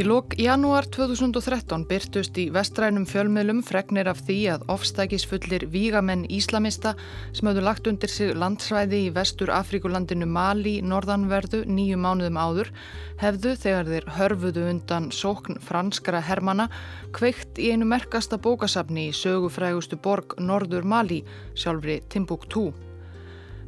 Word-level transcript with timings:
Í 0.00 0.04
lok 0.06 0.32
janúar 0.40 0.86
2013 0.88 1.82
byrtust 1.84 2.38
í 2.40 2.46
vestrænum 2.54 3.02
fjölmiðlum 3.10 3.58
fregnir 3.68 4.08
af 4.08 4.22
því 4.24 4.36
að 4.54 4.64
ofstækisfullir 4.72 5.66
vígamenn 5.74 6.22
íslamista 6.32 6.94
sem 7.36 7.50
hafðu 7.50 7.66
lagt 7.66 7.90
undir 7.90 8.08
sig 8.08 8.32
landsvæði 8.32 9.02
í 9.10 9.12
vestur 9.12 9.52
Afríkulandinu 9.52 10.24
Mali 10.24 10.78
norðanverðu 10.80 11.66
nýju 11.68 12.00
mánuðum 12.00 12.40
áður 12.40 12.72
hefðu 13.20 13.56
þegar 13.60 13.92
þeir 13.92 14.10
hörfuðu 14.16 14.68
undan 14.72 15.12
sókn 15.12 15.60
franskara 15.68 16.24
hermana 16.24 16.70
kveikt 17.12 17.60
í 17.60 17.74
einu 17.74 17.92
merkasta 17.92 18.40
bókasafni 18.40 19.10
í 19.10 19.16
sögufrægustu 19.20 20.00
borg 20.00 20.38
Norður 20.40 20.88
Mali, 20.88 21.26
sjálfri 21.52 22.00
Timbuktu. 22.08 22.70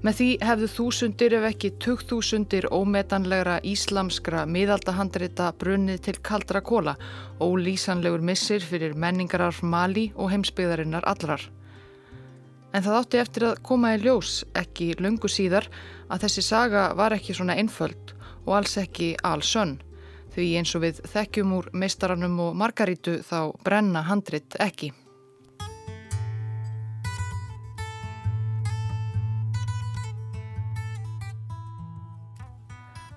Með 0.02 0.16
því 0.18 0.28
hefðu 0.42 0.66
þúsundir 0.66 1.34
ef 1.38 1.44
ekki 1.46 1.68
tugþúsundir 1.82 2.64
ómetanlegra 2.74 3.60
íslamskra 3.62 4.40
miðaldahandrita 4.50 5.52
brunnið 5.60 6.00
til 6.08 6.14
kaldra 6.26 6.58
kóla 6.58 6.96
og 7.38 7.60
lýsanlegur 7.62 8.24
missir 8.26 8.64
fyrir 8.66 8.96
menningararf 8.98 9.60
Mali 9.62 10.08
og 10.16 10.32
heimsbyðarinnar 10.32 11.06
allrar. 11.06 11.44
En 12.74 12.82
það 12.82 12.98
átti 12.98 13.20
eftir 13.22 13.46
að 13.46 13.62
koma 13.68 13.92
í 13.94 14.00
ljós 14.02 14.40
ekki 14.58 14.96
lungu 14.98 15.30
síðar 15.30 15.68
að 16.08 16.24
þessi 16.24 16.44
saga 16.48 16.88
var 16.98 17.14
ekki 17.14 17.36
svona 17.38 17.54
einföld 17.62 18.16
og 18.42 18.56
alls 18.58 18.74
ekki 18.82 19.12
allsönn. 19.22 19.76
Því 20.34 20.48
eins 20.58 20.74
og 20.74 20.82
við 20.82 20.98
þekkjum 21.12 21.54
úr 21.60 21.70
meistaranum 21.78 22.40
og 22.48 22.58
margarítu 22.58 23.20
þá 23.22 23.52
brenna 23.62 24.02
handrit 24.08 24.58
ekki. 24.58 24.90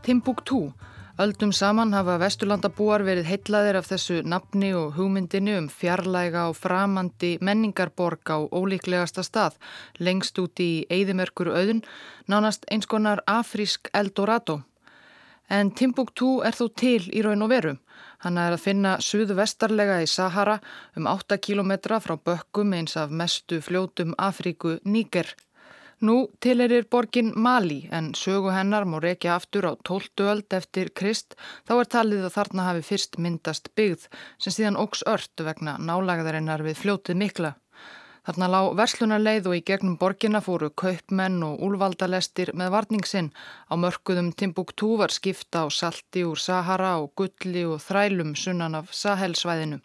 Timbuktu. 0.05 0.71
Öldum 1.17 1.49
saman 1.49 1.93
hafa 1.97 2.19
vesturlandabúar 2.21 3.01
verið 3.07 3.25
heitlaðir 3.25 3.79
af 3.79 3.87
þessu 3.89 4.19
nafni 4.21 4.67
og 4.77 4.91
hugmyndinu 4.99 5.55
um 5.57 5.69
fjarlæga 5.71 6.43
og 6.51 6.59
framandi 6.59 7.31
menningarborg 7.41 8.29
á 8.29 8.37
ólíklegasta 8.45 9.23
stað, 9.25 9.55
lengst 9.97 10.37
út 10.37 10.61
í 10.61 10.85
eigðimerkur 10.93 11.49
auðun, 11.55 11.81
nánast 12.29 12.69
eins 12.69 12.85
konar 12.85 13.23
afrísk 13.25 13.89
Eldorado. 13.97 14.59
En 15.49 15.71
Timbuktu 15.73 16.43
er 16.45 16.53
þó 16.53 16.69
til 16.77 17.09
í 17.09 17.25
raun 17.25 17.41
og 17.47 17.49
veru. 17.55 17.73
Hann 18.21 18.37
er 18.37 18.53
að 18.53 18.61
finna 18.67 18.99
suðu 19.01 19.39
vestarlega 19.41 20.03
í 20.05 20.11
Sahara 20.11 20.59
um 20.93 21.09
8 21.09 21.41
km 21.41 21.73
frá 21.97 22.13
bökkum 22.13 22.77
eins 22.77 22.93
af 22.93 23.09
mestu 23.09 23.57
fljótum 23.57 24.13
Afríku 24.21 24.77
Níker. 24.85 25.33
Nú 26.03 26.27
tilerir 26.43 26.89
borgin 26.91 27.31
Mali 27.39 27.87
en 27.91 28.09
sögu 28.19 28.49
hennar 28.51 28.83
má 28.83 28.99
reykja 28.99 29.35
aftur 29.35 29.63
á 29.63 29.73
12. 29.79 30.27
öld 30.27 30.51
eftir 30.51 30.89
Krist 30.91 31.37
þá 31.63 31.73
er 31.79 31.87
talið 31.93 32.25
að 32.27 32.35
þarna 32.35 32.65
hafi 32.67 32.81
fyrst 32.83 33.15
myndast 33.17 33.69
byggð 33.79 34.09
sem 34.35 34.51
síðan 34.51 34.75
ógs 34.75 35.05
ört 35.07 35.39
vegna 35.39 35.77
nálagðarinnar 35.79 36.65
við 36.67 36.81
fljótið 36.81 37.19
mikla. 37.21 37.53
Þarna 38.27 38.51
lág 38.51 38.67
verslunarleið 38.75 39.47
og 39.47 39.55
í 39.55 39.63
gegnum 39.63 39.95
borginna 40.01 40.43
fóru 40.43 40.71
kaupmenn 40.83 41.39
og 41.47 41.63
úlvaldalestir 41.63 42.51
með 42.59 42.73
varningsinn. 42.75 43.31
Á 43.71 43.73
mörguðum 43.79 44.33
Timbuktu 44.35 44.97
var 44.99 45.15
skipta 45.15 45.63
á 45.63 45.67
salti 45.71 46.25
úr 46.27 46.41
Sahara 46.41 46.97
og 46.99 47.13
gulli 47.15 47.63
og 47.63 47.79
þrælum 47.85 48.35
sunnan 48.35 48.75
af 48.75 48.91
Sahelsvæðinu. 48.91 49.79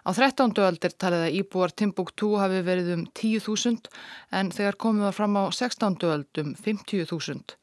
Á 0.00 0.16
13. 0.16 0.56
öldir 0.64 0.94
talið 0.96 1.26
að 1.26 1.34
íbúar 1.42 1.72
Timbuktu 1.76 2.32
hafi 2.40 2.62
verið 2.64 2.92
um 2.94 3.02
10.000 3.12 3.90
en 4.32 4.52
þegar 4.54 4.78
komum 4.80 5.04
við 5.04 5.16
fram 5.18 5.36
á 5.36 5.44
16. 5.52 5.98
öld 6.08 6.40
um 6.40 6.54
50.000. 6.56 7.56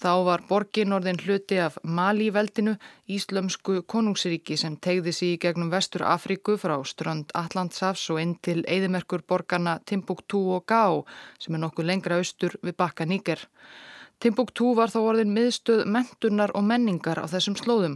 Þá 0.00 0.12
var 0.24 0.44
borgin 0.48 0.92
orðin 0.96 1.20
hluti 1.20 1.58
af 1.60 1.78
Mali-veldinu, 1.84 2.76
Íslömsku 3.08 3.82
konungsríki 3.84 4.56
sem 4.60 4.76
tegði 4.76 5.12
sér 5.12 5.34
í 5.34 5.40
gegnum 5.40 5.72
vestur 5.72 6.04
Afríku 6.08 6.56
frá 6.60 6.76
strönd 6.88 7.32
Allandsafs 7.36 8.06
og 8.12 8.20
inn 8.22 8.36
til 8.44 8.62
eðimerkur 8.64 9.24
borgarna 9.28 9.78
Timbuktu 9.84 10.40
og 10.56 10.64
Gao 10.68 11.04
sem 11.38 11.56
er 11.56 11.64
nokkuð 11.64 11.88
lengra 11.92 12.20
austur 12.20 12.56
við 12.64 12.76
bakka 12.80 13.08
Níker. 13.08 13.44
Timbuktu 14.20 14.74
var 14.76 14.90
þá 14.92 14.98
orðin 15.00 15.30
miðstöð 15.32 15.86
mentunar 15.88 16.50
og 16.52 16.66
menningar 16.68 17.16
á 17.16 17.24
þessum 17.24 17.54
slóðum. 17.56 17.94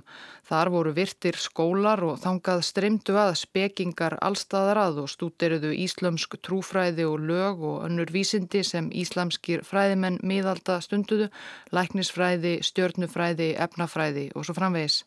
Þar 0.48 0.70
voru 0.72 0.94
virtir 0.96 1.36
skólar 1.36 2.00
og 2.00 2.16
þangað 2.22 2.62
streymdu 2.64 3.18
að 3.20 3.34
spekingar 3.42 4.16
allstaðar 4.24 4.80
að 4.86 5.02
og 5.04 5.12
stúderiðu 5.12 5.74
íslömsk 5.84 6.38
trúfræði 6.40 7.04
og 7.04 7.20
lög 7.28 7.60
og 7.68 7.84
önnur 7.90 8.08
vísindi 8.16 8.64
sem 8.64 8.88
íslamskir 8.88 9.68
fræðimenn 9.68 10.22
miðalda 10.24 10.80
stunduðu, 10.80 11.28
læknisfræði, 11.76 12.56
stjörnufræði, 12.72 13.52
efnafræði 13.60 14.30
og 14.32 14.48
svo 14.48 14.56
framvegis. 14.56 15.02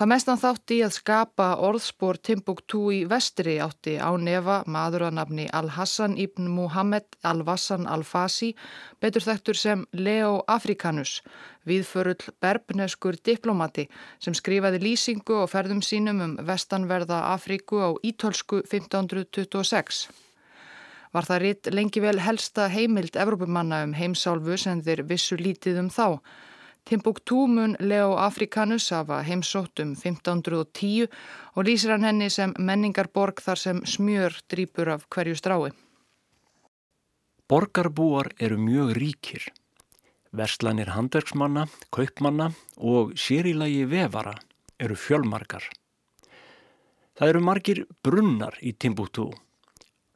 Hvað 0.00 0.08
mestan 0.08 0.38
þátti 0.40 0.76
í 0.78 0.84
að 0.86 0.94
skapa 0.96 1.46
orðspor 1.60 2.16
Timbuktu 2.24 2.78
í 2.88 3.00
vestri 3.04 3.58
átti 3.60 3.98
á 4.00 4.08
nefa 4.16 4.62
maður 4.64 5.02
að 5.10 5.18
nafni 5.18 5.44
Al-Hassan 5.52 6.14
ibn 6.16 6.46
Muhammad 6.48 7.18
Al-Vassan 7.20 7.84
Al-Fasi, 7.84 8.54
betur 8.96 9.26
þektur 9.26 9.60
sem 9.60 9.84
Leo 9.92 10.38
Afrikanus, 10.48 11.18
viðförull 11.68 12.32
berbneskur 12.40 13.20
diplomati 13.20 13.90
sem 14.24 14.32
skrifaði 14.32 14.80
lýsingu 14.86 15.42
og 15.42 15.52
ferðum 15.52 15.84
sínum 15.84 16.24
um 16.24 16.36
vestanverða 16.48 17.20
Afríku 17.34 17.84
á 17.84 17.92
ítölsku 18.00 18.64
1526. 18.64 20.06
Var 21.12 21.28
það 21.28 21.44
ritt 21.44 21.74
lengi 21.76 22.00
vel 22.00 22.22
helsta 22.24 22.72
heimild 22.72 23.20
Evrópumanna 23.20 23.84
um 23.84 23.92
heimsálfu 23.92 24.56
sem 24.64 24.80
þeir 24.80 25.04
vissu 25.12 25.36
lítið 25.36 25.84
um 25.84 25.92
þá, 25.92 26.24
Timbuktu 26.84 27.46
mun 27.46 27.76
Leo 27.80 28.16
Afrikanus 28.18 28.90
hafa 28.90 29.20
heimsótt 29.22 29.82
um 29.82 29.94
1510 29.94 31.06
og 31.54 31.64
lýsir 31.68 31.92
hann 31.94 32.06
henni 32.08 32.30
sem 32.30 32.54
menningarborg 32.58 33.42
þar 33.44 33.58
sem 33.62 33.82
smjör 33.84 34.40
drýpur 34.50 34.90
af 34.96 35.06
hverju 35.08 35.36
strái. 35.38 35.70
Borgarbúar 37.50 38.32
eru 38.38 38.58
mjög 38.58 38.94
ríkir. 38.96 39.48
Verslanir 40.32 40.92
handverksmanna, 40.94 41.66
kaupmanna 41.90 42.52
og 42.76 43.16
sérilagi 43.18 43.84
vefara 43.90 44.36
eru 44.78 44.94
fjölmarkar. 44.94 45.64
Það 47.18 47.28
eru 47.28 47.40
margir 47.44 47.80
brunnar 48.02 48.54
í 48.62 48.72
Timbuktu. 48.72 49.26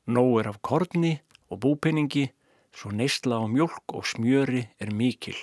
Nó 0.06 0.22
er 0.40 0.48
af 0.48 0.62
korni 0.62 1.18
og 1.50 1.60
búpenningi, 1.60 2.28
svo 2.72 2.92
neysla 2.94 3.42
á 3.42 3.44
mjölk 3.50 3.92
og 3.98 4.06
smjöri 4.06 4.62
er 4.80 4.94
mikil. 4.94 5.36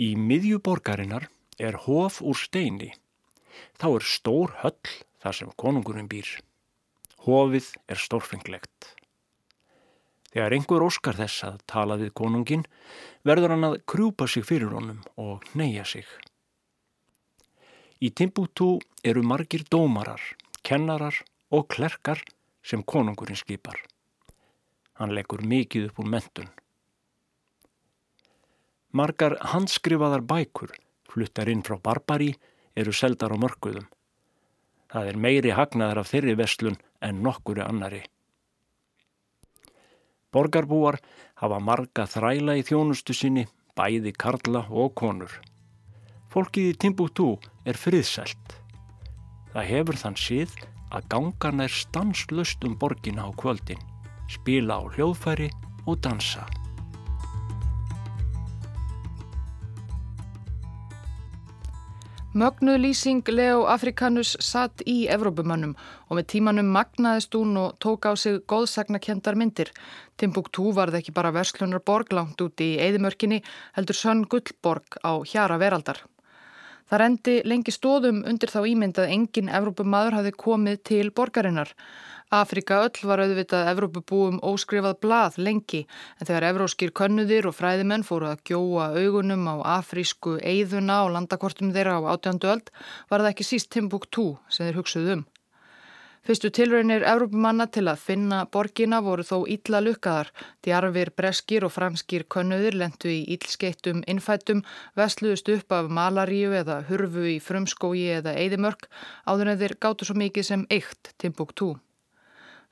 Í 0.00 0.14
miðju 0.16 0.62
borgarinnar 0.64 1.28
er 1.60 1.76
hof 1.84 2.22
úr 2.24 2.38
steini. 2.38 2.92
Þá 3.76 3.86
er 3.98 4.06
stór 4.08 4.54
höll 4.62 4.92
þar 5.20 5.36
sem 5.36 5.52
konungurinn 5.60 6.08
býr. 6.08 6.28
Hofið 7.26 7.68
er 7.92 8.00
stórfenglegt. 8.00 8.94
Þegar 10.32 10.56
einhver 10.56 10.84
óskar 10.86 11.18
þess 11.18 11.44
að 11.44 11.58
tala 11.68 11.98
við 12.00 12.14
konungin 12.16 12.64
verður 13.28 13.52
hann 13.52 13.68
að 13.68 13.80
krjúpa 13.84 14.26
sig 14.26 14.46
fyrir 14.48 14.72
honum 14.72 15.02
og 15.20 15.44
neyja 15.52 15.84
sig. 15.84 16.06
Í 18.00 18.08
Timbuktu 18.16 18.78
eru 19.04 19.22
margir 19.22 19.66
dómarar, 19.70 20.22
kennarar 20.64 21.20
og 21.52 21.68
klerkar 21.68 22.24
sem 22.64 22.82
konungurinn 22.82 23.38
skipar. 23.38 23.76
Hann 24.96 25.12
leggur 25.12 25.44
mikið 25.44 25.90
upp 25.90 26.00
úr 26.00 26.10
mentun. 26.16 26.48
Margar 28.92 29.38
handskrifaðar 29.54 30.20
bækur 30.28 30.72
fluttar 31.08 31.48
inn 31.48 31.62
frá 31.64 31.78
Barbari 31.80 32.32
eru 32.76 32.92
seldar 32.92 33.32
á 33.32 33.36
mörguðum. 33.40 33.86
Það 34.92 35.08
er 35.08 35.20
meiri 35.24 35.52
hagnaðar 35.56 36.02
af 36.02 36.10
þeirri 36.12 36.34
vestlun 36.36 36.76
en 37.00 37.22
nokkuri 37.24 37.64
annari. 37.64 38.02
Borgarbúar 40.32 41.00
hafa 41.40 41.58
marga 41.60 42.06
þræla 42.08 42.56
í 42.60 42.64
þjónustu 42.68 43.16
sinni, 43.16 43.46
bæði 43.76 44.12
karla 44.12 44.66
og 44.68 44.94
konur. 44.96 45.32
Fólkið 46.32 46.70
í 46.72 46.78
Timbuktu 46.84 47.28
er 47.68 47.76
friðsælt. 47.76 48.56
Það 49.52 49.68
hefur 49.72 50.00
þann 50.04 50.20
síð 50.20 50.56
að 50.92 51.08
gangan 51.12 51.64
er 51.64 51.72
stanslust 51.72 52.64
um 52.68 52.76
borgina 52.80 53.28
á 53.28 53.30
kvöldin, 53.36 53.80
spila 54.28 54.80
á 54.80 54.82
hljóðfæri 54.96 55.48
og 55.84 56.00
dansa. 56.04 56.44
Mögnuðlýsing 62.32 63.26
Leo 63.28 63.66
Afrikanus 63.68 64.30
satt 64.40 64.80
í 64.88 65.02
Evrópumannum 65.12 65.74
og 66.08 66.16
með 66.16 66.30
tímanum 66.32 66.70
magnaðist 66.72 67.36
hún 67.36 67.58
og 67.60 67.74
tók 67.84 68.08
á 68.08 68.16
sig 68.16 68.38
góðsagnakendar 68.48 69.36
myndir. 69.36 69.68
Timbuktu 70.16 70.70
varð 70.72 70.96
ekki 70.96 71.12
bara 71.12 71.34
verslunar 71.36 71.84
borg 71.84 72.16
langt 72.16 72.40
út 72.40 72.64
í 72.64 72.70
Eidimörkinni 72.80 73.42
heldur 73.76 74.00
sönn 74.00 74.24
gullborg 74.24 74.96
á 75.04 75.20
hjara 75.28 75.60
veraldar. 75.60 76.00
Það 76.92 77.00
rendi 77.00 77.34
lengi 77.48 77.72
stóðum 77.72 78.18
undir 78.28 78.50
þá 78.52 78.66
ímynd 78.68 78.98
að 79.00 79.12
engin 79.14 79.46
Evrópumadur 79.48 80.12
hafi 80.18 80.32
komið 80.42 80.82
til 80.90 81.06
borgarinnar. 81.16 81.70
Afrika 82.36 82.82
öll 82.84 83.08
var 83.08 83.22
auðvitað 83.24 83.70
Evrópubúum 83.70 84.36
óskrifað 84.44 84.98
blað 85.00 85.38
lengi 85.40 85.80
en 85.86 86.28
þegar 86.28 86.50
evróskir 86.50 86.92
könnuðir 87.00 87.48
og 87.48 87.56
fræðimenn 87.56 88.04
fóru 88.04 88.28
að 88.28 88.44
gjóa 88.50 88.90
augunum 88.92 89.48
á 89.48 89.80
afrísku 89.80 90.36
eigðuna 90.44 90.98
og 91.06 91.14
landakortum 91.16 91.72
þeirra 91.72 91.96
á 91.96 92.12
átjándu 92.12 92.52
öld 92.52 92.68
var 93.08 93.24
það 93.24 93.32
ekki 93.32 93.48
síst 93.54 93.72
Timbuktu 93.72 94.26
sem 94.52 94.68
þeir 94.68 94.82
hugsuð 94.82 95.12
um. 95.16 95.24
Fyrstu 96.22 96.52
tilraunir 96.54 97.02
Evrópumanna 97.02 97.64
til 97.74 97.88
að 97.90 98.02
finna 98.06 98.36
borgina 98.54 99.00
voru 99.02 99.24
þó 99.26 99.40
ítla 99.50 99.80
lukkaðar. 99.82 100.28
Djarfir, 100.62 101.10
breskir 101.18 101.66
og 101.66 101.72
franskir 101.74 102.22
könnuðir 102.30 102.78
lendu 102.78 103.10
í 103.10 103.24
ílskeittum 103.34 104.04
innfættum, 104.06 104.62
vesluðust 104.94 105.50
upp 105.56 105.74
af 105.74 105.90
malaríu 105.90 106.54
eða 106.62 106.84
hurfu 106.86 107.26
í 107.26 107.40
frumskói 107.42 108.06
eða 108.20 108.36
eðimörk 108.38 108.86
áður 109.26 109.50
en 109.56 109.64
þeir 109.64 109.80
gáttu 109.82 110.06
svo 110.06 110.20
mikið 110.22 110.52
sem 110.52 110.68
eitt 110.70 111.10
Timbuktu. 111.18 111.74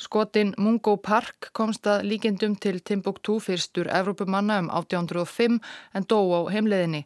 Skotin 0.01 0.55
Mungo 0.57 0.95
Park 0.97 1.51
komst 1.53 1.85
að 1.85 2.07
líkendum 2.09 2.55
til 2.57 2.79
Timbuktu 2.81 3.35
fyrstur 3.45 3.91
Evrópumanna 3.93 4.57
um 4.63 4.71
1805 4.73 5.59
en 5.93 6.07
dó 6.09 6.21
á 6.25 6.41
heimleðinni. 6.55 7.03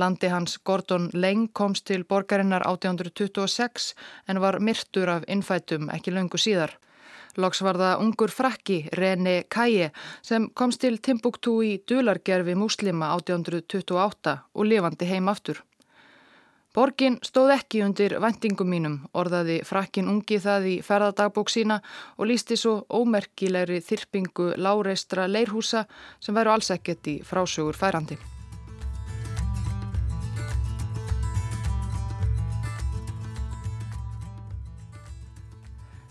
Landi 0.00 0.30
hans 0.32 0.56
Gordon 0.64 1.10
Leng 1.12 1.50
komst 1.52 1.84
til 1.92 2.06
borgarinnar 2.08 2.64
1826 2.64 3.92
en 4.32 4.40
var 4.40 4.60
myrtur 4.64 5.12
af 5.18 5.28
innfætum 5.28 5.92
ekki 5.92 6.16
löngu 6.16 6.40
síðar. 6.40 6.72
Loks 7.36 7.60
var 7.60 7.76
það 7.76 8.06
ungur 8.06 8.32
frakki 8.32 8.80
René 8.96 9.42
Kaye 9.52 9.92
sem 10.22 10.48
komst 10.48 10.80
til 10.80 10.96
Timbuktu 11.04 11.58
í 11.60 11.74
dulargerfi 11.84 12.56
muslima 12.56 13.12
1828 13.20 14.38
og 14.54 14.72
lifandi 14.72 15.12
heim 15.12 15.28
aftur. 15.28 15.60
Borgin 16.76 17.14
stóð 17.24 17.54
ekki 17.54 17.78
undir 17.80 18.12
vendingum 18.20 18.68
mínum, 18.68 18.96
orðaði 19.16 19.62
frakkin 19.64 20.10
ungi 20.12 20.36
það 20.44 20.66
í 20.68 20.74
ferðadagbók 20.84 21.48
sína 21.48 21.78
og 22.18 22.28
lísti 22.28 22.58
svo 22.60 22.82
ómerkilegri 22.92 23.80
þyrpingu 23.80 24.50
láreistra 24.60 25.24
leirhúsa 25.30 25.86
sem 26.20 26.36
væru 26.36 26.52
alls 26.52 26.68
ekkert 26.74 27.08
í 27.08 27.14
frásögur 27.24 27.78
færandi. 27.78 28.18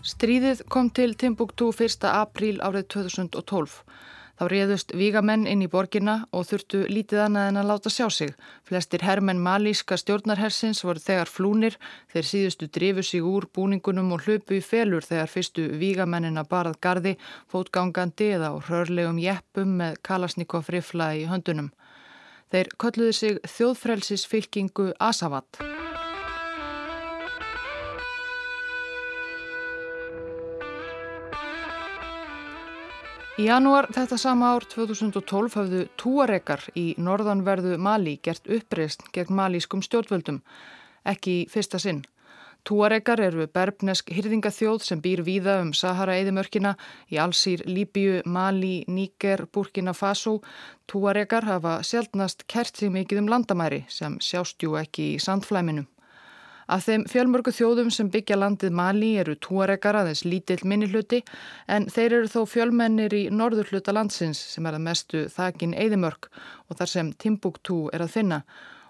Stríðið 0.08 0.64
kom 0.72 0.90
til 0.90 1.12
Timbuktu 1.14 1.70
1. 1.70 2.02
apríl 2.10 2.58
árið 2.64 2.88
2012. 2.98 3.82
Þá 4.38 4.44
réðust 4.52 4.92
vígamenn 4.94 5.48
inn 5.50 5.64
í 5.64 5.68
borginna 5.70 6.20
og 6.30 6.44
þurftu 6.46 6.84
lítið 6.86 7.24
annað 7.24 7.48
en 7.50 7.56
að 7.58 7.70
láta 7.72 7.90
sjá 7.90 8.06
sig. 8.14 8.36
Flestir 8.62 9.02
herrmenn 9.02 9.40
malíska 9.42 9.98
stjórnarhersins 9.98 10.84
voru 10.86 11.02
þegar 11.02 11.32
flúnir, 11.32 11.78
þeir 12.12 12.28
síðustu 12.28 12.68
drifu 12.70 13.02
sig 13.02 13.26
úr 13.26 13.48
búningunum 13.50 14.12
og 14.14 14.22
hlupu 14.28 14.60
í 14.60 14.62
felur 14.62 15.02
þegar 15.02 15.32
fyrstu 15.32 15.66
vígamennina 15.80 16.46
barað 16.46 16.78
gardi, 16.86 17.16
fótgangandi 17.50 18.30
eða 18.36 18.54
á 18.54 18.62
hörlegum 18.70 19.18
jeppum 19.18 19.74
með 19.82 19.98
kalasnikov 20.06 20.70
rifla 20.70 21.10
í 21.18 21.26
höndunum. 21.26 21.72
Þeir 22.54 22.70
kölluðu 22.78 23.18
sig 23.18 23.42
þjóðfrelsisfylkingu 23.58 24.92
Asavat. 25.02 25.87
Í 33.38 33.44
janúar 33.46 33.86
þetta 33.94 34.16
sama 34.18 34.48
ár 34.50 34.64
2012 34.66 35.52
hafðu 35.54 35.80
túarekar 35.94 36.64
í 36.74 36.96
norðanverðu 36.98 37.76
Mali 37.78 38.16
gert 38.18 38.48
uppreist 38.50 39.04
gegn 39.14 39.36
malískum 39.38 39.78
stjórnvöldum, 39.86 40.40
ekki 41.06 41.44
fyrsta 41.52 41.78
sinn. 41.78 42.00
Túarekar 42.66 43.22
eru 43.22 43.46
berbnesk 43.46 44.10
hyrðingathjóð 44.10 44.82
sem 44.88 44.98
býr 45.04 45.22
víða 45.22 45.60
um 45.62 45.70
Sahara-eðimörkina 45.70 46.72
í 47.14 47.20
Allsýr, 47.22 47.62
Líbíu, 47.70 48.24
Mali, 48.26 48.82
Níker, 48.90 49.44
Burkina 49.54 49.94
Faso. 49.94 50.40
Túarekar 50.90 51.46
hafa 51.46 51.76
sjálfnast 51.86 52.42
kert 52.50 52.74
sig 52.74 52.90
mikið 52.90 53.22
um 53.22 53.30
landamæri 53.30 53.84
sem 53.86 54.18
sjástjú 54.18 54.74
ekki 54.82 55.12
í 55.12 55.22
sandflæminu. 55.22 55.86
Af 56.68 56.84
þeim 56.84 57.06
fjölmörgu 57.08 57.52
þjóðum 57.56 57.88
sem 57.88 58.10
byggja 58.12 58.36
landið 58.36 58.74
Mali 58.76 59.14
eru 59.22 59.38
túarekar 59.40 59.96
aðeins 59.96 60.26
lítill 60.28 60.60
minnihluti 60.68 61.22
en 61.66 61.86
þeir 61.88 62.18
eru 62.18 62.28
þó 62.28 62.42
fjölmennir 62.52 63.14
í 63.16 63.22
norður 63.32 63.70
hluta 63.72 63.94
landsins 63.96 64.42
sem 64.52 64.68
er 64.68 64.76
að 64.76 64.84
mestu 64.84 65.22
þakin 65.32 65.72
eðimörk 65.72 66.28
og 66.68 66.76
þar 66.76 66.92
sem 66.92 67.12
Timbuktu 67.16 67.78
er 67.96 68.04
að 68.04 68.12
finna. 68.18 68.42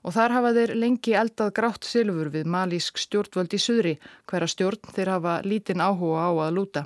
Og 0.03 0.15
þar 0.15 0.35
hafa 0.35 0.51
þeir 0.57 0.73
lengi 0.83 1.15
eldað 1.21 1.55
grátt 1.55 1.87
silfur 1.87 2.31
við 2.35 2.51
malísk 2.51 2.99
stjórnvöld 2.99 3.55
í 3.55 3.61
suðri 3.63 3.93
hverja 4.27 4.49
stjórn 4.51 4.95
þeir 4.95 5.13
hafa 5.15 5.35
lítinn 5.47 5.83
áhuga 5.85 6.27
á 6.27 6.31
að 6.49 6.55
lúta. 6.59 6.83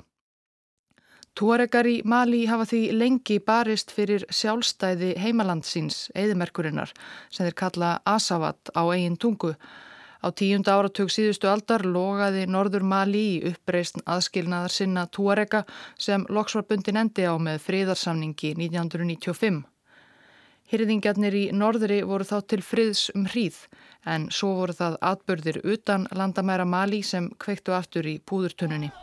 Túarekar 1.33 1.87
í 1.89 1.95
Mali 2.05 2.43
hafa 2.45 2.67
því 2.69 2.81
lengi 2.93 3.39
barist 3.41 3.89
fyrir 3.89 4.27
sjálfstæði 4.29 5.15
heimalandsins, 5.17 6.11
eðimerkurinnar, 6.13 6.93
sem 7.33 7.47
þeir 7.47 7.57
kalla 7.57 7.89
Asavat 8.05 8.69
á 8.77 8.85
eigin 8.93 9.17
tungu. 9.17 9.55
Á 10.23 10.31
tíunda 10.31 10.77
áratug 10.79 11.09
síðustu 11.11 11.49
aldar 11.51 11.83
logaði 11.83 12.45
Norður 12.47 12.85
Mali 12.87 13.23
í 13.33 13.39
uppreist 13.49 13.97
aðskilnaðar 14.07 14.71
sinna 14.71 15.03
Tuarega 15.11 15.65
sem 15.99 16.23
loksvarbundin 16.31 17.01
endi 17.01 17.25
á 17.27 17.35
með 17.35 17.59
friðarsamningi 17.65 18.53
1995. 18.55 19.65
Hyrðingjarnir 20.71 21.35
í 21.35 21.43
norðri 21.51 21.99
voru 22.07 22.23
þá 22.23 22.37
til 22.47 22.61
friðs 22.63 23.09
um 23.17 23.27
hríð 23.33 23.57
en 24.07 24.29
svo 24.31 24.53
voru 24.61 24.77
það 24.77 24.95
atbörðir 25.11 25.59
utan 25.75 26.07
landamæra 26.15 26.65
Mali 26.65 27.03
sem 27.03 27.27
kveiktu 27.43 27.75
aftur 27.75 28.07
í 28.07 28.15
púðurtununni. 28.23 28.93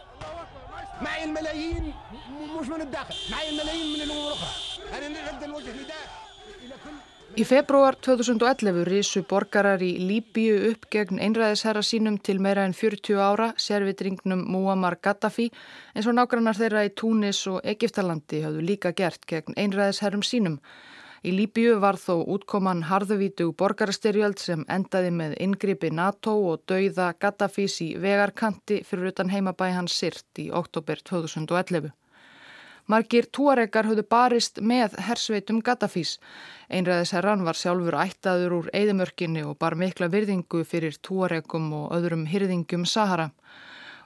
Í 7.39 7.45
februar 7.47 7.95
2011 8.03 8.83
risu 8.89 9.21
borgarar 9.31 9.83
í 9.87 9.93
Líbíu 10.03 10.57
upp 10.73 10.89
gegn 10.91 11.21
einræðisherra 11.23 11.83
sínum 11.87 12.17
til 12.19 12.41
meira 12.43 12.65
en 12.67 12.75
40 12.75 13.21
ára, 13.23 13.53
sérvitringnum 13.55 14.43
Muammar 14.51 14.97
Gaddafi, 14.99 15.47
eins 15.95 16.09
og 16.11 16.17
nágrannar 16.19 16.59
þeirra 16.59 16.83
í 16.89 16.91
Túnis 16.91 17.45
og 17.47 17.61
Egiptalandi 17.63 18.43
hafðu 18.43 18.65
líka 18.67 18.91
gert 18.99 19.29
gegn 19.31 19.55
einræðisherrum 19.55 20.27
sínum. 20.27 20.59
Í 21.23 21.37
Líbíu 21.37 21.79
var 21.79 22.01
þó 22.03 22.19
útkoman 22.35 22.83
harðuvítu 22.91 23.53
borgarastyrjöld 23.63 24.43
sem 24.43 24.67
endaði 24.67 25.15
með 25.15 25.39
ingripi 25.47 25.93
NATO 25.95 26.35
og 26.51 26.67
dauða 26.67 27.13
Gaddafis 27.15 27.79
í 27.87 27.93
vegarkanti 28.01 28.83
fyrir 28.83 29.15
utan 29.15 29.31
heimabæ 29.31 29.71
hans 29.79 30.03
Sirt 30.03 30.43
í 30.43 30.51
oktober 30.51 30.99
2011. 31.07 31.95
Margir 32.91 33.29
túaregar 33.31 33.87
höfðu 33.87 34.03
barist 34.11 34.57
með 34.67 34.97
hersveitum 35.07 35.61
Gaddafís. 35.63 36.17
Einræðisherran 36.75 37.45
var 37.47 37.59
sjálfur 37.59 37.95
ættaður 38.03 38.57
úr 38.57 38.71
eðimörkinni 38.75 39.45
og 39.47 39.59
bar 39.63 39.77
mikla 39.79 40.09
virðingu 40.11 40.65
fyrir 40.67 40.97
túaregum 41.07 41.69
og 41.77 41.95
öðrum 41.95 42.25
hyrðingum 42.33 42.89
Sahara. 42.91 43.29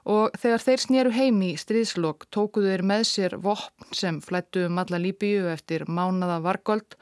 Og 0.04 0.36
þegar 0.36 0.66
þeir 0.66 0.84
snýru 0.84 1.14
heimi 1.16 1.54
í 1.54 1.60
stríðslokk 1.62 2.28
tókuðu 2.34 2.74
þeir 2.74 2.86
með 2.92 3.06
sér 3.08 3.38
vopn 3.46 3.96
sem 3.96 4.20
flættu 4.20 4.66
um 4.68 4.82
alla 4.82 5.00
Líbíu 5.00 5.48
eftir 5.54 5.86
mánaða 5.88 6.42
vargold, 6.44 6.98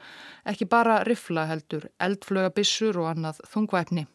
ekki 0.47 0.69
bara 0.71 1.01
rifla 1.03 1.49
heldur, 1.51 1.89
eldflögabissur 1.99 3.03
og 3.03 3.11
annað 3.11 3.43
þungvæfni 3.51 4.07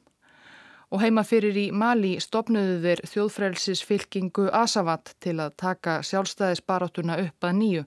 og 0.91 1.03
heima 1.03 1.25
fyrir 1.27 1.57
í 1.61 1.67
Mali 1.75 2.15
stopnuðu 2.23 2.79
þeir 2.85 3.03
þjóðfrælsisfylkingu 3.11 4.49
Asavat 4.57 5.13
til 5.25 5.37
að 5.43 5.57
taka 5.61 5.99
sjálfstæðisbaráttuna 6.09 7.19
upp 7.27 7.45
að 7.45 7.61
nýju. 7.61 7.85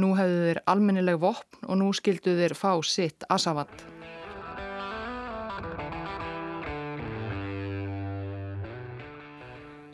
Nú 0.00 0.14
hefðu 0.16 0.40
þeir 0.46 0.64
almennileg 0.72 1.20
vopn 1.20 1.68
og 1.68 1.80
nú 1.82 1.92
skildu 1.92 2.38
þeir 2.40 2.56
fá 2.56 2.72
sitt 2.86 3.28
Asavat. 3.28 3.86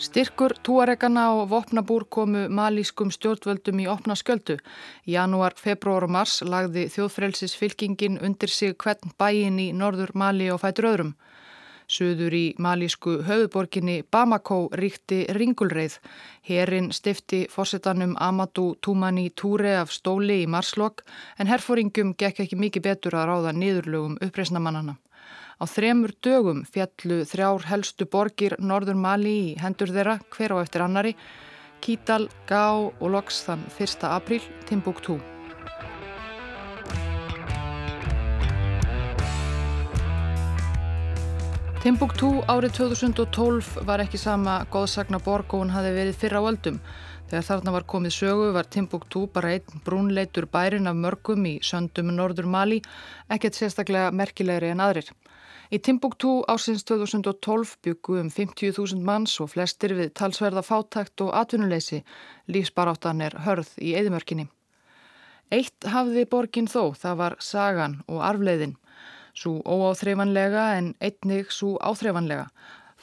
Styrkur 0.04 0.52
túaregana 0.66 1.28
og 1.32 1.48
vopnabúr 1.48 2.04
komu 2.10 2.48
malískum 2.50 3.12
stjórnvöldum 3.14 3.78
í 3.80 3.86
opna 3.88 4.16
sköldu. 4.18 4.58
Janúar, 5.06 5.54
februar 5.56 6.04
og 6.04 6.10
mars 6.12 6.40
lagði 6.42 6.88
þjóðfrælsisfylkingin 6.92 8.18
undir 8.20 8.50
sig 8.50 8.74
hvern 8.74 9.14
bæin 9.18 9.60
í 9.62 9.70
norður 9.72 10.12
Mali 10.18 10.50
og 10.52 10.60
fætur 10.60 10.90
öðrum. 10.90 11.14
Suður 11.90 12.34
í 12.34 12.44
malísku 12.58 13.18
höfuborginni 13.26 14.02
Bamako 14.10 14.70
ríkti 14.72 15.24
ringulreið. 15.36 15.98
Herin 16.48 16.90
stifti 16.92 17.44
fórsetanum 17.52 18.14
Amadou 18.16 18.74
Toumani 18.80 19.28
Touré 19.30 19.76
af 19.80 19.92
stóli 19.92 20.42
í 20.42 20.50
marslokk 20.50 21.04
en 21.38 21.50
herfóringum 21.50 22.14
gekk 22.16 22.44
ekki 22.46 22.60
mikið 22.60 22.86
betur 22.88 23.18
að 23.20 23.28
ráða 23.30 23.56
niðurlögum 23.58 24.16
uppreysnamannana. 24.24 24.96
Á 25.60 25.64
þremur 25.70 26.14
dögum 26.24 26.64
fjallu 26.66 27.22
þrjár 27.28 27.68
helstu 27.70 28.08
borgir 28.10 28.56
Norður 28.58 28.98
Mali 28.98 29.36
í 29.52 29.52
hendur 29.60 29.92
þeirra 29.94 30.18
hver 30.34 30.56
á 30.56 30.64
eftir 30.64 30.86
annari, 30.86 31.14
Kítal, 31.84 32.26
Gá 32.48 32.72
og 32.72 33.06
Loks 33.12 33.44
þann 33.44 33.68
1. 33.76 34.08
apríl, 34.08 34.42
Timbuktu. 34.64 35.20
Timbuktu 41.84 42.38
árið 42.48 42.78
2012 42.78 43.82
var 43.84 44.00
ekki 44.00 44.16
sama 44.16 44.54
góðsagna 44.72 45.18
borg 45.20 45.50
og 45.52 45.60
hún 45.60 45.72
hafi 45.74 45.90
verið 45.92 46.14
fyrra 46.16 46.40
á 46.40 46.48
öldum. 46.48 46.78
Þegar 47.28 47.42
þarna 47.44 47.74
var 47.74 47.84
komið 47.92 48.14
sögu 48.16 48.46
var 48.54 48.70
Timbuktu 48.72 49.26
bara 49.34 49.50
einn 49.52 49.82
brúnleitur 49.84 50.46
bærin 50.48 50.88
af 50.88 50.96
mörgum 50.96 51.44
í 51.44 51.58
söndum 51.60 52.08
norður 52.16 52.48
Mali, 52.48 52.78
ekkert 53.28 53.58
sérstaklega 53.58 54.14
merkilegri 54.16 54.70
en 54.72 54.80
aðrir. 54.80 55.10
Í 55.68 55.76
Timbuktu 55.76 56.30
ásins 56.48 56.86
2012 56.88 57.74
byggu 57.84 58.16
um 58.22 58.30
50.000 58.32 59.04
manns 59.04 59.36
og 59.44 59.52
flestir 59.52 59.92
við 59.98 60.14
talsverða 60.16 60.64
fátækt 60.64 61.20
og 61.26 61.34
atvinnuleysi. 61.36 62.00
Lífsbaráttan 62.48 63.20
er 63.28 63.36
hörð 63.44 63.76
í 63.76 63.92
eðimörkinni. 63.92 64.48
Eitt 65.52 65.84
hafði 65.84 66.24
borgin 66.32 66.64
þó, 66.64 66.96
það 66.96 67.20
var 67.20 67.36
sagan 67.44 68.00
og 68.08 68.24
arfleiðin 68.24 68.78
svo 69.34 69.60
óáþreifanlega 69.62 70.66
en 70.78 70.94
einnig 71.00 71.52
svo 71.52 71.76
áþreifanlega. 71.78 72.48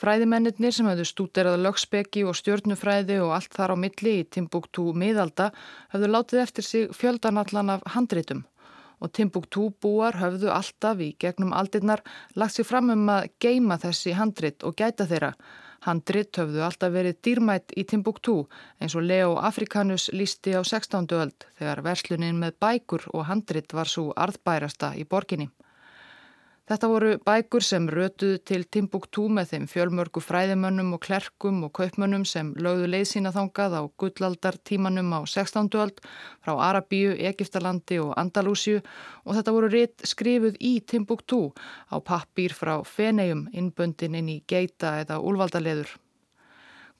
Fræðimennir 0.01 0.73
sem 0.73 0.88
hafðu 0.89 1.05
stúderað 1.05 1.59
lögspeki 1.61 2.23
og 2.25 2.38
stjórnufræði 2.39 3.19
og 3.21 3.35
allt 3.35 3.53
þar 3.53 3.75
á 3.75 3.81
milli 3.83 4.15
í 4.21 4.29
Timbuktu 4.33 4.88
miðalda 4.97 5.51
hafðu 5.93 6.09
látið 6.15 6.45
eftir 6.45 6.65
sig 6.65 6.95
fjöldanallan 6.97 7.75
af 7.75 7.85
handritum 7.93 8.41
og 9.01 9.11
Timbuktu 9.17 9.67
búar 9.81 10.15
hafðu 10.21 10.51
alltaf 10.53 11.01
í 11.01 11.11
gegnum 11.19 11.55
aldirnar 11.57 12.03
lagt 12.38 12.57
sér 12.57 12.67
fram 12.69 12.93
um 12.93 13.09
að 13.09 13.29
geima 13.41 13.79
þessi 13.81 14.13
handrit 14.17 14.63
og 14.67 14.77
gæta 14.77 15.07
þeirra. 15.09 15.33
Handrit 15.81 16.38
hafðu 16.38 16.61
alltaf 16.61 16.93
verið 16.93 17.17
dýrmætt 17.25 17.73
í 17.73 17.85
Timbuktu 17.89 18.35
eins 18.79 18.95
og 18.97 19.07
Leo 19.09 19.33
Afrikanus 19.41 20.11
lísti 20.13 20.53
á 20.53 20.61
16. 20.61 21.09
öld 21.17 21.47
þegar 21.57 21.81
verslunin 21.88 22.38
með 22.38 22.59
bækur 22.61 23.07
og 23.15 23.25
handrit 23.25 23.73
var 23.73 23.89
svo 23.89 24.11
arðbærasta 24.13 24.93
í 25.01 25.07
borginni. 25.09 25.50
Þetta 26.71 26.87
voru 26.87 27.07
bækur 27.27 27.65
sem 27.67 27.87
rötuðu 27.91 28.37
til 28.47 28.61
Timbuktu 28.71 29.25
með 29.35 29.49
þeim 29.49 29.63
fjölmörgu 29.67 30.21
fræðimönnum 30.23 30.93
og 30.95 31.01
klerkum 31.03 31.57
og 31.67 31.73
kaupmönnum 31.75 32.21
sem 32.23 32.53
lögðu 32.55 32.85
leið 32.93 33.03
sína 33.09 33.33
þangað 33.35 33.73
á 33.75 33.81
gullaldartímanum 33.99 35.11
á 35.11 35.19
16. 35.27 35.67
öld 35.83 35.99
frá 36.39 36.53
Arabíu, 36.69 37.11
Egiptalandi 37.11 37.97
og 37.99 38.13
Andalúsiu 38.15 38.79
og 38.79 39.35
þetta 39.35 39.55
voru 39.57 39.71
rétt 39.73 40.07
skrifuð 40.13 40.55
í 40.63 40.77
Timbuktu 40.87 41.41
á 41.91 41.99
pappir 41.99 42.55
frá 42.55 42.77
Fenegjum 42.87 43.49
innböndin 43.51 44.15
inn 44.21 44.31
í 44.31 44.37
geita 44.47 45.01
eða 45.03 45.19
úlvaldaleður. 45.19 45.91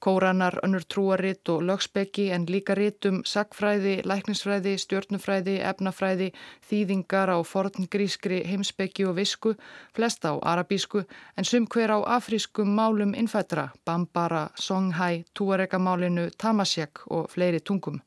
Kóranar, 0.02 0.58
önnur 0.66 0.82
trúaritt 0.90 1.50
og 1.54 1.62
lögspeki 1.62 2.32
en 2.34 2.48
líka 2.50 2.74
ritt 2.74 3.06
um 3.06 3.20
sagfræði, 3.22 4.00
læknisfræði, 4.10 4.74
stjórnufræði, 4.82 5.60
efnafræði, 5.72 6.32
þýðingar 6.70 7.30
á 7.30 7.38
forngrískri, 7.46 8.42
heimspeki 8.50 9.06
og 9.06 9.20
visku, 9.22 9.54
flest 9.94 10.26
á 10.26 10.34
arabísku 10.42 11.04
en 11.38 11.46
sum 11.46 11.68
hver 11.70 11.94
á 11.94 12.00
afrískum 12.18 12.74
málum 12.74 13.14
innfættra, 13.14 13.70
bambara, 13.86 14.48
songhæ, 14.58 15.22
túaregamálinu, 15.38 16.32
tamasjek 16.38 17.06
og 17.06 17.30
fleiri 17.30 17.62
tungum. 17.62 18.02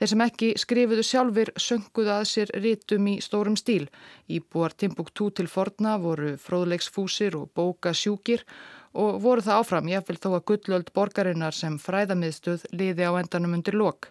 Þeir 0.00 0.08
sem 0.08 0.22
ekki 0.24 0.46
skrifuðu 0.56 1.02
sjálfur 1.04 1.48
sönguðu 1.60 2.12
að 2.14 2.22
sér 2.30 2.50
rítum 2.56 3.08
í 3.12 3.18
stórum 3.20 3.56
stíl. 3.60 3.90
Íbúar 4.32 4.72
Timbuktu 4.72 5.26
til 5.28 5.44
forna 5.44 5.98
voru 6.00 6.38
fróðleiksfúsir 6.40 7.36
og 7.36 7.50
bóka 7.52 7.92
sjúkir 7.92 8.46
og 8.94 9.20
voru 9.22 9.44
það 9.46 9.60
áfram 9.62 9.90
jáfnvel 9.90 10.18
þó 10.22 10.30
að 10.36 10.46
gullöld 10.50 10.94
borgarinnar 10.94 11.54
sem 11.54 11.76
fræðamiðstöð 11.78 12.64
liði 12.72 13.06
á 13.06 13.12
endanum 13.20 13.54
undir 13.58 13.78
lok. 13.78 14.10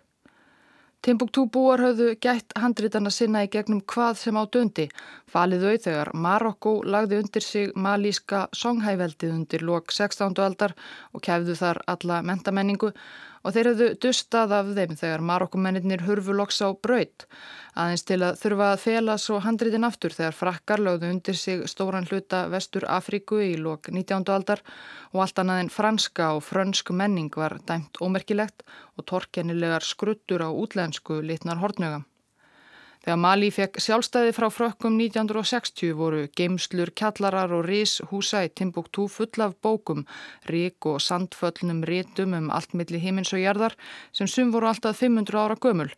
Timbuktu 1.00 1.46
búar 1.48 1.80
höfðu 1.80 2.10
gætt 2.20 2.52
handritana 2.60 3.12
sinna 3.16 3.46
í 3.46 3.50
gegnum 3.52 3.80
hvað 3.88 4.18
sem 4.20 4.36
á 4.36 4.44
döndi, 4.52 4.90
falið 5.32 5.62
þau 5.64 5.84
þegar 5.86 6.12
Marokko 6.26 6.74
lagði 6.84 7.22
undir 7.24 7.46
sig 7.46 7.72
malíska 7.76 8.42
songhæveldið 8.52 9.32
undir 9.32 9.64
lok 9.64 9.96
16. 9.96 10.36
aldar 10.44 10.76
og 11.16 11.24
kæfðu 11.24 11.56
þar 11.56 11.80
alla 11.88 12.20
mentamenningu 12.28 12.92
og 13.44 13.56
þeir 13.56 13.72
hefðu 13.72 13.90
dustað 14.04 14.56
af 14.60 14.74
þeim 14.76 14.96
þegar 15.00 15.26
marokkumennir 15.32 16.06
hurfu 16.08 16.36
loks 16.36 16.62
á 16.66 16.70
braut 16.74 17.26
aðeins 17.80 18.04
til 18.08 18.20
að 18.26 18.40
þurfa 18.42 18.68
að 18.74 18.82
fela 18.84 19.16
svo 19.22 19.40
handritin 19.44 19.88
aftur 19.88 20.16
þegar 20.16 20.36
frakkar 20.36 20.84
lögðu 20.84 21.12
undir 21.14 21.38
sig 21.40 21.64
stóran 21.72 22.08
hluta 22.10 22.46
vestur 22.52 22.86
Afríku 22.90 23.40
í 23.44 23.54
lok 23.62 23.92
19. 23.94 24.26
aldar 24.36 24.64
og 25.14 25.24
allt 25.24 25.42
annað 25.42 25.64
en 25.64 25.74
franska 25.74 26.32
og 26.36 26.44
frönsk 26.48 26.92
menning 26.92 27.32
var 27.36 27.60
dæmt 27.70 28.02
ómerkilegt 28.04 28.66
og 28.98 29.08
torkennilegar 29.12 29.86
skruttur 29.86 30.44
á 30.44 30.50
útlensku 30.52 31.22
litnar 31.24 31.62
hortnöga. 31.64 32.04
Þegar 33.00 33.20
Mali 33.24 33.48
fekk 33.56 33.78
sjálfstæði 33.80 34.34
frá 34.36 34.46
frökkum 34.52 34.98
1960 35.00 35.94
voru 35.96 36.26
geimslur, 36.36 36.92
kjallarar 36.92 37.54
og 37.56 37.64
ris 37.70 37.94
húsa 38.12 38.42
í 38.44 38.52
Timbuktu 38.52 39.08
full 39.08 39.46
af 39.46 39.56
bókum, 39.64 40.04
rík 40.52 40.90
og 40.92 41.00
sandföllnum 41.06 41.80
rítum 41.88 42.36
um 42.36 42.52
allt 42.52 42.76
milli 42.76 43.00
himins 43.00 43.32
og 43.32 43.40
jarðar 43.46 43.78
sem 44.12 44.28
sum 44.28 44.52
voru 44.52 44.68
alltaf 44.68 45.00
500 45.00 45.40
ára 45.40 45.56
gömul. 45.56 45.94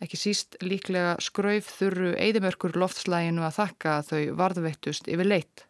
Ekki 0.00 0.16
síst 0.16 0.56
líklega 0.64 1.18
skrauf 1.20 1.68
þurru 1.68 2.14
eidimörkur 2.16 2.80
loftslæginu 2.80 3.44
að 3.44 3.56
þakka 3.60 3.98
að 3.98 4.12
þau 4.12 4.36
varðveittust 4.40 5.12
yfir 5.12 5.28
leitt. 5.28 5.67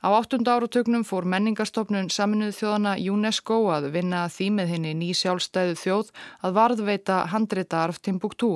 Á 0.00 0.08
áttunda 0.16 0.54
áratögnum 0.56 1.02
fór 1.04 1.26
menningarstofnun 1.28 2.06
saminuð 2.08 2.54
þjóðana 2.56 2.94
UNESCO 3.12 3.58
að 3.68 3.90
vinna 3.92 4.22
því 4.32 4.46
með 4.56 4.72
henni 4.72 4.92
ný 4.96 5.10
sjálfstæðu 5.12 5.74
þjóð 5.76 6.12
að 6.40 6.54
varðveita 6.56 7.18
handrita 7.28 7.82
arf 7.84 8.00
Timbuktu. 8.00 8.50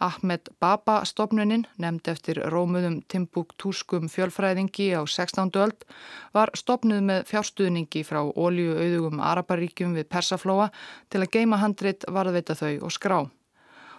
Ahmed 0.00 0.48
Baba 0.56 1.02
stofnunin, 1.04 1.66
nefnd 1.76 2.08
eftir 2.08 2.40
rómuðum 2.48 3.02
Timbuktúskum 3.12 4.08
fjölfræðingi 4.08 4.88
á 4.96 5.04
16. 5.04 5.52
öld, 5.60 5.84
var 6.32 6.56
stofnuð 6.56 7.04
með 7.12 7.24
fjárstuðningi 7.28 8.00
frá 8.00 8.24
ólíu 8.32 8.80
auðugum 8.80 9.20
Araparíkjum 9.20 9.92
við 10.00 10.08
Persaflóa 10.08 10.70
til 11.12 11.20
að 11.20 11.32
geima 11.36 11.60
handrit 11.60 12.08
varðveita 12.08 12.56
þau 12.56 12.88
og 12.88 12.96
skrá. 12.96 13.20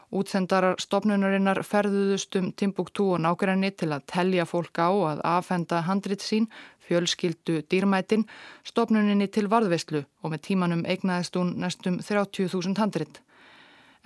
Útsendarar 0.07 0.77
stopnunarinnar 0.79 1.59
ferðuðust 1.67 2.37
um 2.39 2.53
Timbuktu 2.55 3.09
og 3.11 3.19
nákvæmni 3.25 3.73
til 3.75 3.89
að 3.91 4.05
telja 4.07 4.45
fólk 4.47 4.79
á 4.79 4.87
að 4.87 5.23
afhenda 5.27 5.81
handrit 5.83 6.23
sín, 6.23 6.47
fjölskyldu 6.87 7.61
dýrmætin, 7.71 8.25
stopnuninni 8.63 9.27
til 9.27 9.49
varðveislu 9.51 10.03
og 10.23 10.33
með 10.33 10.43
tímanum 10.49 10.83
eignaðist 10.87 11.35
hún 11.39 11.55
næstum 11.61 11.99
30.000 11.99 12.79
handrit. 12.81 13.21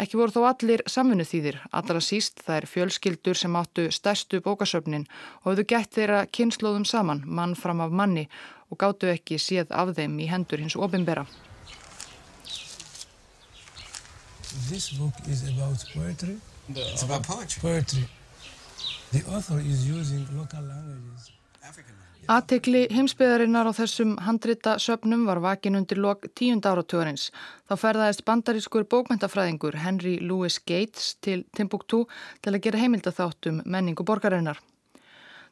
Ekki 0.01 0.17
voru 0.17 0.33
þó 0.33 0.47
allir 0.49 0.81
samfunnu 0.89 1.25
þýðir, 1.27 1.59
allra 1.77 1.99
síst 2.01 2.41
er 2.49 2.65
fjölskyldur 2.65 3.37
sem 3.37 3.55
áttu 3.59 3.89
stærstu 3.93 4.39
bókasöfnin 4.41 5.05
og 5.43 5.51
hefðu 5.51 5.65
gætt 5.73 5.93
þeirra 5.97 6.23
kynnslóðum 6.33 6.87
saman, 6.89 7.21
mann 7.25 7.53
fram 7.59 7.83
af 7.85 7.93
manni 7.93 8.25
og 8.71 8.79
gáttu 8.81 9.11
ekki 9.11 9.37
séð 9.37 9.69
af 9.69 9.93
þeim 9.97 10.17
í 10.23 10.29
hendur 10.31 10.63
hins 10.63 10.77
ofinbera. 10.79 11.27
This 14.71 14.89
book 14.97 15.13
is 15.27 15.43
about 15.47 15.85
poetry. 15.93 16.37
It's 16.69 17.03
about 17.03 17.23
poetry. 17.23 17.61
Poetry. 17.61 18.07
The 19.11 19.23
author 19.35 19.59
is 19.59 19.87
using 19.87 20.25
local 20.31 20.61
languages. 20.61 21.31
Aðtekli 22.31 22.85
heimsbyðarinnar 22.93 23.67
á 23.67 23.73
þessum 23.75 24.13
handrita 24.23 24.77
söpnum 24.79 25.25
var 25.27 25.41
vakin 25.43 25.75
undir 25.75 25.99
lok 25.99 26.29
tíund 26.37 26.67
áratugurins. 26.69 27.31
Þá 27.67 27.73
ferðaðist 27.81 28.23
bandarískur 28.27 28.85
bókmentafræðingur 28.93 29.79
Henry 29.81 30.19
Louis 30.21 30.59
Gates 30.61 31.15
til 31.19 31.41
Timbuktu 31.57 32.05
til 32.39 32.53
að 32.53 32.61
gera 32.67 32.83
heimildatháttum 32.83 33.63
menningu 33.65 34.05
borgarinnar. 34.07 34.61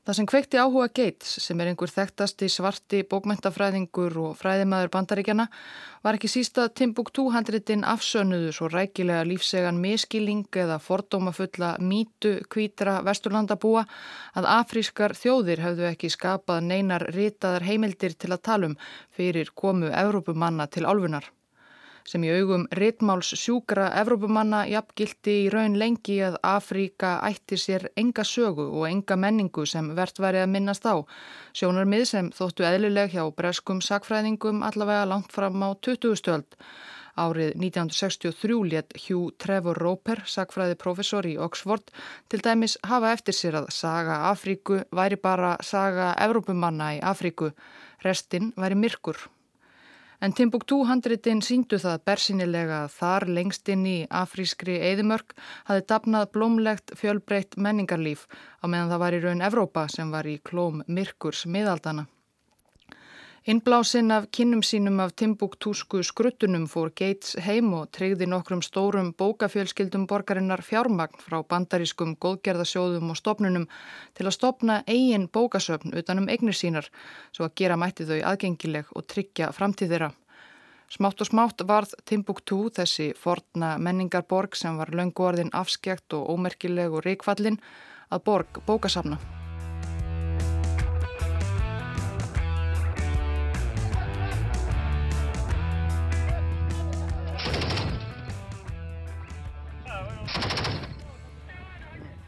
Það 0.07 0.15
sem 0.15 0.27
kveikti 0.31 0.59
áhuga 0.61 0.87
Gates, 0.95 1.31
sem 1.43 1.59
er 1.59 1.69
einhver 1.69 1.91
þekktasti 1.91 2.47
svarti 2.49 3.01
bókmentafræðingur 3.11 4.15
og 4.23 4.37
fræðimæður 4.39 4.91
bandaríkjana, 4.93 5.45
var 6.05 6.15
ekki 6.15 6.29
sísta 6.31 6.69
Timbuktu-handritin 6.71 7.83
afsönnuðu 7.83 8.53
svo 8.55 8.69
rækilega 8.71 9.27
lífsegan 9.27 9.81
miskilling 9.83 10.47
eða 10.63 10.79
fordómafulla 10.79 11.73
mítu 11.83 12.37
kvítra 12.47 13.01
vesturlandabúa 13.05 13.83
að 14.39 14.47
afrískar 14.55 15.17
þjóðir 15.19 15.65
hefðu 15.67 15.89
ekki 15.91 16.13
skapað 16.15 16.63
neinar 16.71 17.09
ritaðar 17.11 17.67
heimildir 17.67 18.15
til 18.15 18.31
að 18.31 18.45
talum 18.47 18.79
fyrir 19.11 19.51
komu 19.51 19.91
Evrópumanna 19.91 20.71
til 20.71 20.87
álfunar 20.87 21.27
sem 22.09 22.23
í 22.25 22.29
augum 22.33 22.63
ritmáls 22.73 23.29
sjúkra 23.37 23.91
Evrópumanna 23.99 24.63
jafngildi 24.69 25.35
í 25.43 25.49
raun 25.53 25.77
lengi 25.77 26.15
að 26.25 26.39
Afríka 26.49 27.11
ætti 27.27 27.59
sér 27.61 27.85
enga 28.01 28.25
sögu 28.25 28.65
og 28.65 28.87
enga 28.89 29.17
menningu 29.19 29.65
sem 29.69 29.91
verðt 29.97 30.21
væri 30.23 30.41
að 30.41 30.53
minnast 30.55 30.87
á. 30.89 30.97
Sjónar 31.53 31.85
mið 31.85 32.05
sem 32.09 32.31
þóttu 32.33 32.65
eðlileg 32.65 33.13
hjá 33.13 33.27
breskum 33.37 33.83
sakfræðingum 33.85 34.65
allavega 34.65 35.05
langt 35.11 35.35
fram 35.35 35.61
á 35.61 35.69
20. 35.77 36.17
stöld. 36.17 36.57
Árið 37.19 37.55
1963 37.59 38.59
let 38.71 38.93
Hugh 39.05 39.33
Trevor 39.37 39.77
Roper, 39.77 40.23
sakfræði 40.25 40.77
professor 40.79 41.25
í 41.27 41.35
Oxford, 41.37 41.91
til 42.31 42.41
dæmis 42.45 42.77
hafa 42.87 43.11
eftir 43.13 43.37
sér 43.37 43.61
að 43.61 43.73
saga 43.75 44.21
Afríku 44.31 44.81
væri 44.95 45.19
bara 45.19 45.57
saga 45.61 46.13
Evrópumanna 46.17 46.95
í 46.97 47.03
Afríku. 47.03 47.51
Restinn 48.05 48.53
væri 48.55 48.79
myrkur. 48.79 49.27
En 50.19 50.33
Timbuktu 50.35 50.81
handritin 50.83 51.39
síndu 51.39 51.77
það 51.79 52.01
bersinilega 52.09 52.79
að 52.83 52.95
þar 52.97 53.25
lengst 53.37 53.69
inn 53.71 53.85
í 53.87 53.97
afrískri 54.21 54.75
eðimörk 54.89 55.31
hafi 55.69 55.85
dapnað 55.87 56.25
blómlegt 56.35 56.91
fjölbreytt 56.99 57.55
menningarlíf 57.55 58.25
á 58.59 58.67
meðan 58.67 58.91
það 58.91 59.03
var 59.05 59.15
í 59.15 59.21
raun 59.23 59.45
Evrópa 59.47 59.87
sem 59.87 60.11
var 60.11 60.27
í 60.27 60.35
klóm 60.43 60.83
myrkurs 60.87 61.45
miðaldana. 61.47 62.09
Innblásinn 63.47 64.11
af 64.11 64.25
kinnum 64.35 64.59
sínum 64.59 64.99
af 64.99 65.13
Timbuktusku 65.15 66.01
skruttunum 66.03 66.65
fór 66.67 66.89
Gates 66.91 67.37
heim 67.39 67.71
og 67.73 67.87
treyði 67.95 68.27
nokkrum 68.27 68.59
stórum 68.59 69.13
bókafjölskyldum 69.15 70.07
borgarinnar 70.11 70.59
fjármagn 70.59 71.23
frá 71.23 71.39
bandarískum 71.47 72.17
góðgerðasjóðum 72.19 73.13
og 73.13 73.17
stopnunum 73.17 73.69
til 74.19 74.27
að 74.27 74.35
stopna 74.35 74.81
eigin 74.91 75.29
bókasöfn 75.31 75.95
utanum 75.95 76.27
eignir 76.27 76.57
sínar 76.59 76.91
svo 77.31 77.47
að 77.47 77.55
gera 77.63 77.79
mætti 77.79 78.09
þau 78.11 78.19
aðgengileg 78.19 78.91
og 78.91 79.07
tryggja 79.07 79.53
framtíð 79.55 79.95
þeirra. 79.95 80.13
Smátt 80.91 81.23
og 81.23 81.31
smátt 81.31 81.63
varð 81.63 81.95
Timbuktu 82.03 82.65
þessi 82.75 83.13
forna 83.15 83.77
menningarborg 83.77 84.59
sem 84.59 84.75
var 84.75 84.91
löngu 84.91 85.31
orðin 85.31 85.55
afskjagt 85.55 86.11
og 86.17 86.27
ómerkileg 86.35 86.91
og 86.91 87.05
reikfallin 87.07 87.61
að 88.11 88.25
borg 88.25 88.65
bókasafna. 88.67 89.21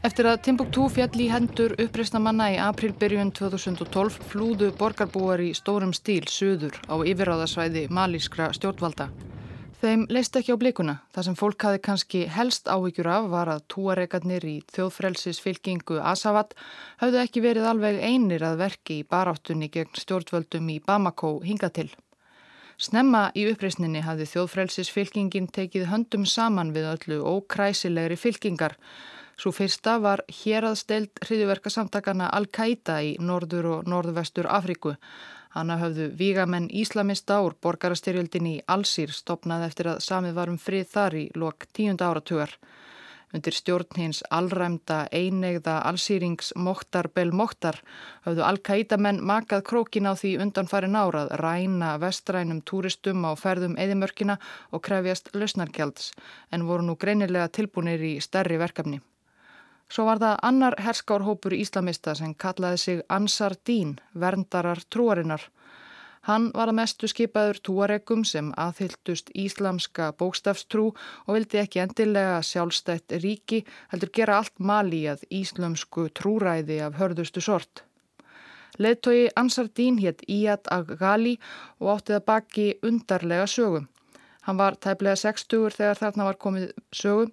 Eftir 0.01 0.25
að 0.25 0.39
Timbuktu 0.47 0.87
fjall 0.89 1.21
í 1.21 1.27
hendur 1.29 1.75
uppreysnamanna 1.77 2.47
í 2.49 2.55
aprilbyrjun 2.57 3.29
2012 3.37 4.15
flúðu 4.31 4.71
borgarbúar 4.79 5.43
í 5.45 5.51
stórum 5.53 5.91
stíl 5.93 6.23
söður 6.25 6.79
á 6.89 6.97
yfirráðasvæði 7.05 7.83
malískra 7.93 8.47
stjórnvalda. 8.57 9.11
Þeim 9.83 10.07
leist 10.09 10.39
ekki 10.39 10.55
á 10.57 10.61
blikuna. 10.61 10.95
Það 11.13 11.27
sem 11.27 11.37
fólk 11.37 11.67
hafi 11.67 11.83
kannski 11.85 12.23
helst 12.33 12.65
áhyggjur 12.65 13.11
af 13.13 13.29
var 13.29 13.53
að 13.53 13.61
túareikarnir 13.75 14.49
í 14.49 14.55
þjóðfrelsisfylkingu 14.73 16.01
Asavat 16.01 16.57
hafðu 16.97 17.21
ekki 17.21 17.45
verið 17.45 17.69
alveg 17.69 18.01
einir 18.01 18.41
að 18.49 18.57
verki 18.65 19.03
í 19.03 19.05
baráttunni 19.05 19.69
gegn 19.69 20.01
stjórnvöldum 20.01 20.73
í 20.73 20.81
Bamako 20.81 21.35
hinga 21.45 21.69
til. 21.69 21.91
Snemma 22.81 23.27
í 23.37 23.45
uppreysninni 23.53 24.01
hafði 24.01 24.31
þjóðfrelsisfylkingin 24.33 25.53
tekið 25.53 25.91
höndum 25.93 26.25
saman 26.25 26.73
við 26.73 26.89
öllu 26.95 27.21
ókræsilegri 27.21 28.17
fylkingar 28.17 28.79
Svo 29.41 29.49
fyrsta 29.49 29.95
var 29.97 30.21
héraðstelt 30.29 31.17
hriðuverkasamtakana 31.25 32.27
Al-Qaida 32.37 32.99
í 33.01 33.15
norður 33.17 33.67
og 33.71 33.87
norðvestur 33.89 34.45
Afríku. 34.45 34.91
Hanna 35.55 35.79
höfðu 35.81 36.11
vígamenn 36.19 36.67
Íslamista 36.69 37.39
úr 37.41 37.55
borgarastyrjöldinni 37.65 38.51
í 38.59 38.61
Alsýr 38.69 39.09
stopnað 39.17 39.65
eftir 39.71 39.89
að 39.95 40.05
samið 40.05 40.37
varum 40.37 40.61
frið 40.61 40.93
þar 40.93 41.17
í 41.17 41.25
lok 41.33 41.65
tíunda 41.73 42.11
áratugar. 42.11 42.53
Undir 43.33 43.57
stjórn 43.57 43.97
hins 43.97 44.21
allræmda 44.29 45.07
einegða 45.09 45.79
allsýrings 45.89 46.53
Mokhtar 46.53 47.09
Bel 47.09 47.33
Mokhtar 47.33 47.81
höfðu 48.27 48.45
Al-Qaida 48.45 49.01
menn 49.01 49.25
makað 49.25 49.65
krókin 49.73 50.05
á 50.05 50.13
því 50.13 50.37
undanfæri 50.45 50.93
nárað 50.93 51.33
ræna 51.41 51.95
vestrænum 51.97 52.61
túristum 52.61 53.25
á 53.25 53.33
ferðum 53.33 53.73
eðimörkina 53.73 54.37
og 54.69 54.85
krefjast 54.85 55.33
lausnarkjalds 55.33 56.11
en 56.51 56.69
voru 56.69 56.85
nú 56.85 56.93
greinilega 56.93 57.49
tilbúinir 57.49 58.05
í 58.05 58.19
stærri 58.21 58.61
verkefni. 58.61 59.01
Svo 59.91 60.05
var 60.07 60.21
það 60.23 60.37
annar 60.47 60.75
herskárhópur 60.79 61.51
íslamista 61.51 62.13
sem 62.15 62.31
kallaði 62.43 62.77
sig 62.79 63.01
Ansar 63.11 63.57
Dín, 63.67 63.97
verndarar 64.15 64.79
trúarinnar. 64.87 65.43
Hann 66.29 66.47
var 66.55 66.69
að 66.71 66.77
mestu 66.77 67.09
skipaður 67.11 67.59
túaregum 67.67 68.23
sem 68.29 68.53
aðhyldust 68.65 69.33
íslamska 69.43 70.11
bókstafstrú 70.21 70.85
og 70.93 71.31
vildi 71.35 71.59
ekki 71.63 71.83
endilega 71.83 72.39
sjálfstætt 72.45 73.17
ríki 73.23 73.63
heldur 73.91 74.13
gera 74.15 74.39
allt 74.39 74.63
mali 74.71 75.01
að 75.11 75.25
íslamsku 75.41 76.07
trúræði 76.19 76.79
af 76.87 76.99
hörðustu 77.01 77.43
sort. 77.43 77.83
Leðtogi 78.79 79.27
Ansar 79.35 79.67
Dín 79.75 79.97
hétt 79.99 80.23
Iyad 80.23 80.71
Aghali 80.71 81.35
og 81.81 81.97
áttið 81.97 82.21
að 82.21 82.27
baki 82.31 82.67
undarlega 82.87 83.49
sögum. 83.49 83.90
Hann 84.41 84.57
var 84.57 84.73
tæplega 84.81 85.19
60 85.21 85.75
þegar 85.75 85.99
þarna 85.99 86.25
var 86.25 86.37
komið 86.41 86.71
sögu, 86.97 87.27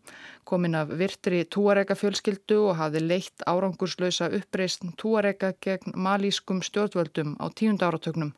komin 0.44 0.76
af 0.76 0.90
virtri 1.00 1.38
túarega 1.48 1.96
fjölskyldu 1.96 2.58
og 2.66 2.76
hafði 2.76 3.00
leitt 3.04 3.44
árangurslösa 3.48 4.28
uppreist 4.38 4.84
túarega 5.00 5.54
gegn 5.64 5.96
malískum 5.96 6.60
stjórnvöldum 6.60 7.38
á 7.40 7.48
tíund 7.48 7.84
áratögnum. 7.86 8.34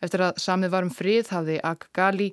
Eftir 0.00 0.22
að 0.24 0.38
samið 0.40 0.70
varum 0.72 0.92
frið 0.96 1.32
hafði 1.34 1.56
Ag-Gali 1.70 2.28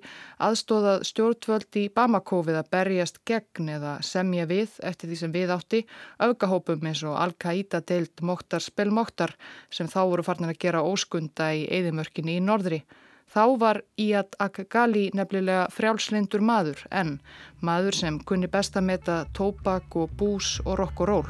aðstóðað 0.45 1.01
stjórnvöld 1.09 1.79
í 1.81 1.87
Bamako 1.99 2.43
við 2.47 2.59
að 2.61 2.69
berjast 2.77 3.17
gegn 3.27 3.73
eða 3.79 3.97
semja 4.05 4.45
við 4.47 4.77
eftir 4.87 5.09
því 5.09 5.19
sem 5.23 5.33
við 5.33 5.55
átti 5.57 5.81
aukahópum 6.21 6.85
eins 6.87 7.01
og 7.03 7.17
Al-Qaida 7.19 7.81
deilt 7.81 8.21
Moktar 8.21 8.63
Spel 8.63 8.93
Moktar 8.93 9.33
sem 9.73 9.89
þá 9.89 9.99
voru 10.05 10.23
farnir 10.29 10.53
að 10.53 10.61
gera 10.63 10.85
óskunda 10.85 11.49
í 11.57 11.65
eðimörkinni 11.81 12.37
í 12.37 12.45
norðri. 12.45 12.83
Þá 13.27 13.43
var 13.59 13.81
Iyad 13.99 14.37
Akgali 14.39 15.09
nefnilega 15.19 15.65
frjálslindur 15.75 16.43
maður 16.47 16.85
en 16.95 17.17
maður 17.59 17.97
sem 17.99 18.21
kunni 18.23 18.47
best 18.47 18.79
að 18.79 18.87
meta 18.87 19.17
tópak 19.35 19.99
og 19.99 20.13
bús 20.15 20.61
og 20.63 20.77
rock 20.79 21.03
og 21.03 21.09
ról. 21.11 21.27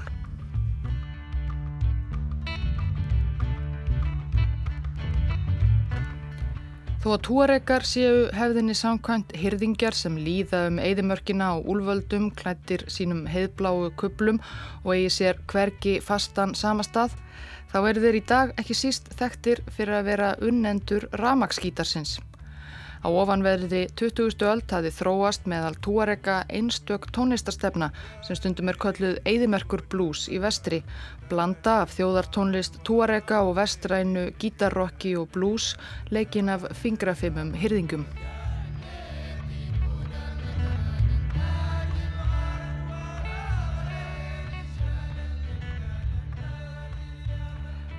Þó 7.01 7.11
að 7.15 7.21
túareikar 7.25 7.85
séu 7.87 8.23
hefðinni 8.35 8.73
samkvæmt 8.77 9.33
hyrðingjar 9.39 9.95
sem 9.97 10.15
líða 10.19 10.67
um 10.67 10.77
eðimörkina 10.83 11.53
á 11.53 11.55
úlvöldum, 11.57 12.29
klættir 12.35 12.83
sínum 12.91 13.25
heiðbláu 13.31 13.89
kuplum 13.97 14.41
og 14.83 14.91
eigi 14.95 15.13
sér 15.17 15.39
hverki 15.49 15.97
fastan 16.03 16.53
samastað 16.57 17.15
þá 17.71 17.77
eru 17.89 18.05
þeir 18.05 18.17
í 18.19 18.23
dag 18.31 18.55
ekki 18.61 18.77
síst 18.77 19.11
þekktir 19.19 19.61
fyrir 19.73 19.99
að 19.99 20.09
vera 20.11 20.31
unnendur 20.43 21.07
ramagsskítarsins. 21.21 22.17
Á 23.05 23.07
ofanverði 23.13 23.83
20. 23.99 24.41
öld 24.49 24.73
hafi 24.73 24.91
þróast 24.91 25.45
meðal 25.47 25.75
túareka 25.85 26.39
einstök 26.49 27.05
tónlistarstefna 27.13 27.91
sem 28.25 28.39
stundum 28.39 28.71
er 28.71 28.79
kölluð 28.81 29.19
Eðimerkur 29.31 29.85
blues 29.91 30.25
í 30.33 30.41
vestri, 30.43 30.81
blanda 31.29 31.81
af 31.83 31.93
þjóðartónlist 31.97 32.81
túareka 32.87 33.43
og 33.45 33.59
vestrænu 33.59 34.31
gítarrocki 34.41 35.13
og 35.19 35.29
blues 35.35 35.75
leikin 36.09 36.49
af 36.49 36.65
fingrafimum 36.81 37.53
hyrðingum. 37.53 38.07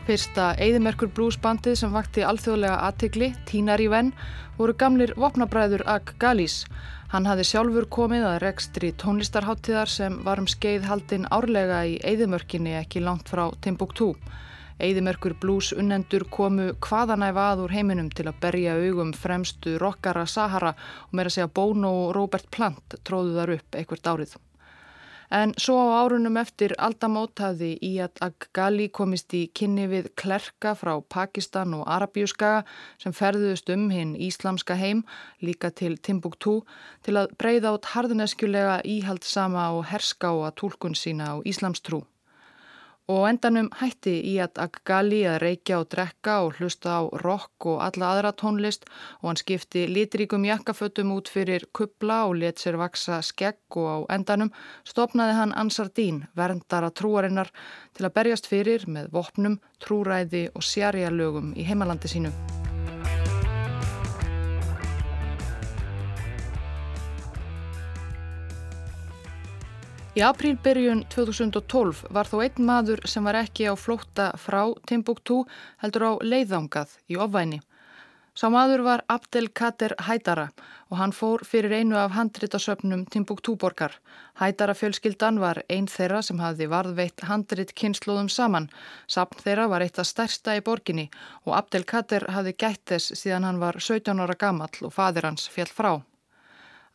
Fyrsta 0.09 0.55
Eðimerkur 0.57 1.11
bluesbandið 1.13 1.75
sem 1.77 1.91
vakti 1.93 2.23
alþjóðlega 2.25 2.79
aðtegli, 2.87 3.27
Tínari 3.45 3.91
Venn, 3.93 4.15
voru 4.57 4.73
gamlir 4.81 5.11
vopnabræður 5.21 5.85
Ag 5.85 6.15
Galís. 6.23 6.63
Hann 7.13 7.29
hafði 7.29 7.45
sjálfur 7.51 7.85
komið 7.93 8.25
að 8.31 8.39
rekstri 8.47 8.95
tónlistarháttíðar 9.03 9.93
sem 9.93 10.17
var 10.25 10.41
um 10.41 10.49
skeið 10.49 10.89
haldinn 10.89 11.29
árlega 11.29 11.83
í 11.85 11.99
Eðimörkinni 12.01 12.73
ekki 12.81 13.05
langt 13.05 13.29
frá 13.29 13.51
Timbuktu. 13.61 14.15
Eðimörkur 14.81 15.37
blues 15.45 15.75
unnendur 15.77 16.25
komu 16.33 16.71
hvaðanæfa 16.89 17.51
að 17.53 17.67
úr 17.67 17.77
heiminum 17.77 18.09
til 18.09 18.31
að 18.33 18.41
berja 18.47 18.81
augum 18.81 19.13
fremstu 19.13 19.77
rockara 19.77 20.25
Sahara 20.25 20.73
og 20.73 21.17
meira 21.21 21.37
segja 21.37 21.53
Bono 21.53 21.93
og 22.07 22.15
Robert 22.17 22.49
Plant 22.49 23.03
tróðu 23.05 23.37
þar 23.43 23.59
upp 23.61 23.77
einhvert 23.77 24.15
árið. 24.17 24.39
En 25.31 25.53
svo 25.61 25.77
á 25.77 26.09
árunum 26.09 26.39
eftir 26.41 26.73
aldamót 26.81 27.37
hafði 27.45 27.75
Iyad 27.85 28.17
Aghali 28.25 28.87
komist 28.89 29.35
í 29.37 29.43
kynni 29.53 29.85
við 29.91 30.09
klerka 30.17 30.73
frá 30.73 30.95
Pakistan 31.05 31.75
og 31.77 31.85
Arabíuskaga 31.85 32.65
sem 33.03 33.13
ferðuðust 33.13 33.69
um 33.75 33.91
hinn 33.93 34.17
íslamska 34.17 34.79
heim 34.81 35.05
líka 35.45 35.69
til 35.69 35.99
Timbuktu 36.01 36.63
til 37.05 37.19
að 37.21 37.35
breyða 37.37 37.75
át 37.77 37.93
harðuneskjulega 37.93 38.79
íhaldsama 38.89 39.69
og 39.77 39.85
herskáa 39.93 40.55
tólkun 40.57 40.97
sína 40.97 41.37
á 41.37 41.45
íslamstrú 41.45 42.07
og 43.09 43.25
endanum 43.29 43.71
hætti 43.81 44.15
í 44.31 44.35
að 44.45 44.61
Agali 44.67 45.23
að 45.29 45.39
reykja 45.45 45.79
og 45.81 45.89
drekka 45.95 46.35
og 46.45 46.59
hlusta 46.59 46.99
á 47.01 47.03
rock 47.25 47.67
og 47.73 47.81
alla 47.87 48.13
aðra 48.13 48.35
tónlist 48.37 48.85
og 49.23 49.31
hann 49.31 49.41
skipti 49.41 49.87
litríkum 49.89 50.45
jakkafötum 50.45 51.15
út 51.17 51.33
fyrir 51.33 51.65
kubla 51.73 52.21
og 52.29 52.37
let 52.43 52.61
sér 52.61 52.77
vaksa 52.81 53.23
skegg 53.25 53.81
og 53.81 53.89
á 53.89 53.97
endanum 54.19 54.53
stopnaði 54.85 55.39
hann 55.41 55.57
Ansardín, 55.57 56.27
verndara 56.37 56.93
trúarinnar, 56.93 57.49
til 57.97 58.07
að 58.07 58.17
berjast 58.21 58.47
fyrir 58.47 58.85
með 58.87 59.13
vopnum, 59.17 59.59
trúræði 59.81 60.49
og 60.55 60.63
sjarjalögum 60.63 61.55
í 61.57 61.65
heimalandi 61.65 62.13
sínu. 62.13 62.35
Í 70.19 70.23
aprílbyrjun 70.27 71.05
2012 71.15 72.09
var 72.11 72.27
þó 72.27 72.41
einn 72.43 72.65
maður 72.67 73.05
sem 73.07 73.23
var 73.29 73.37
ekki 73.39 73.69
á 73.71 73.79
flótta 73.79 74.33
frá 74.35 74.65
Timbuktu 74.91 75.45
heldur 75.79 76.05
á 76.11 76.13
leiðangað 76.27 76.97
í 77.07 77.19
ofvæni. 77.23 77.61
Sá 78.35 78.49
maður 78.51 78.83
var 78.89 79.05
Abdelkader 79.15 79.95
Hædara 80.09 80.49
og 80.89 80.99
hann 80.99 81.15
fór 81.15 81.47
fyrir 81.47 81.77
einu 81.79 82.01
af 82.03 82.17
handritasöfnum 82.19 83.07
Timbuktu-borgar. 83.15 83.95
Hædara 84.43 84.75
fjölskyldan 84.75 85.39
var 85.39 85.63
einn 85.71 85.87
þeirra 85.87 86.25
sem 86.27 86.43
hafði 86.43 86.67
varðveitt 86.75 87.29
handrit 87.31 87.77
kynnslóðum 87.79 88.27
saman. 88.27 88.71
Sapn 89.07 89.39
þeirra 89.47 89.71
var 89.71 89.87
eitt 89.87 90.03
af 90.03 90.11
stærsta 90.11 90.59
í 90.59 90.67
borginni 90.67 91.07
og 91.47 91.55
Abdelkader 91.63 92.27
hafði 92.35 92.59
gætt 92.59 92.89
þess 92.91 93.15
síðan 93.23 93.47
hann 93.47 93.63
var 93.63 93.79
17 93.79 94.19
ára 94.19 94.35
gammal 94.35 94.75
og 94.83 94.97
fadir 94.99 95.31
hans 95.31 95.47
fjall 95.47 95.71
frá. 95.71 95.93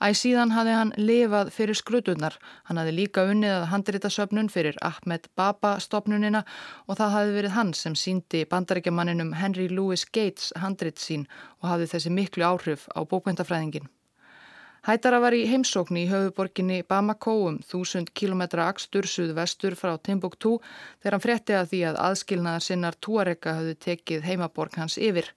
Æ 0.04 0.12
síðan 0.20 0.52
hafði 0.52 0.72
hann 0.76 0.90
lifað 1.00 1.50
fyrir 1.56 1.78
skrutunar. 1.80 2.34
Hann 2.68 2.80
hafði 2.82 2.94
líka 2.98 3.24
unnið 3.32 3.54
að 3.54 3.70
handritasöfnun 3.72 4.50
fyrir 4.52 4.76
Ahmed 4.84 5.30
Baba 5.40 5.78
stopnunina 5.80 6.42
og 6.90 7.00
það 7.00 7.14
hafði 7.16 7.38
verið 7.38 7.56
hann 7.56 7.72
sem 7.80 7.96
síndi 7.96 8.44
bandarækjamanninum 8.52 9.32
Henry 9.40 9.70
Louis 9.72 10.04
Gates 10.04 10.52
handrit 10.60 11.00
sín 11.00 11.24
og 11.62 11.72
hafði 11.72 11.92
þessi 11.94 12.12
miklu 12.20 12.44
áhrif 12.44 12.90
á 12.92 13.00
bókvendafræðingin. 13.08 13.88
Hættara 14.84 15.22
var 15.24 15.32
í 15.32 15.46
heimsókn 15.48 15.96
í 15.96 16.02
höfuborginni 16.10 16.82
Bamako 16.84 17.34
um 17.48 17.60
þúsund 17.64 18.10
kilometra 18.20 18.66
akstur 18.68 19.06
suð 19.08 19.30
vestur 19.38 19.78
frá 19.80 19.94
Timbuktu 20.08 20.58
þegar 20.66 21.16
hann 21.16 21.24
fretti 21.24 21.56
að 21.56 21.70
því 21.72 21.80
að 21.90 22.00
aðskilnaðar 22.08 22.66
sinnar 22.66 22.98
Tuarega 23.08 23.54
hafði 23.62 23.78
tekið 23.86 24.28
heimaborg 24.28 24.76
hans 24.82 24.98
yfir. 25.00 25.30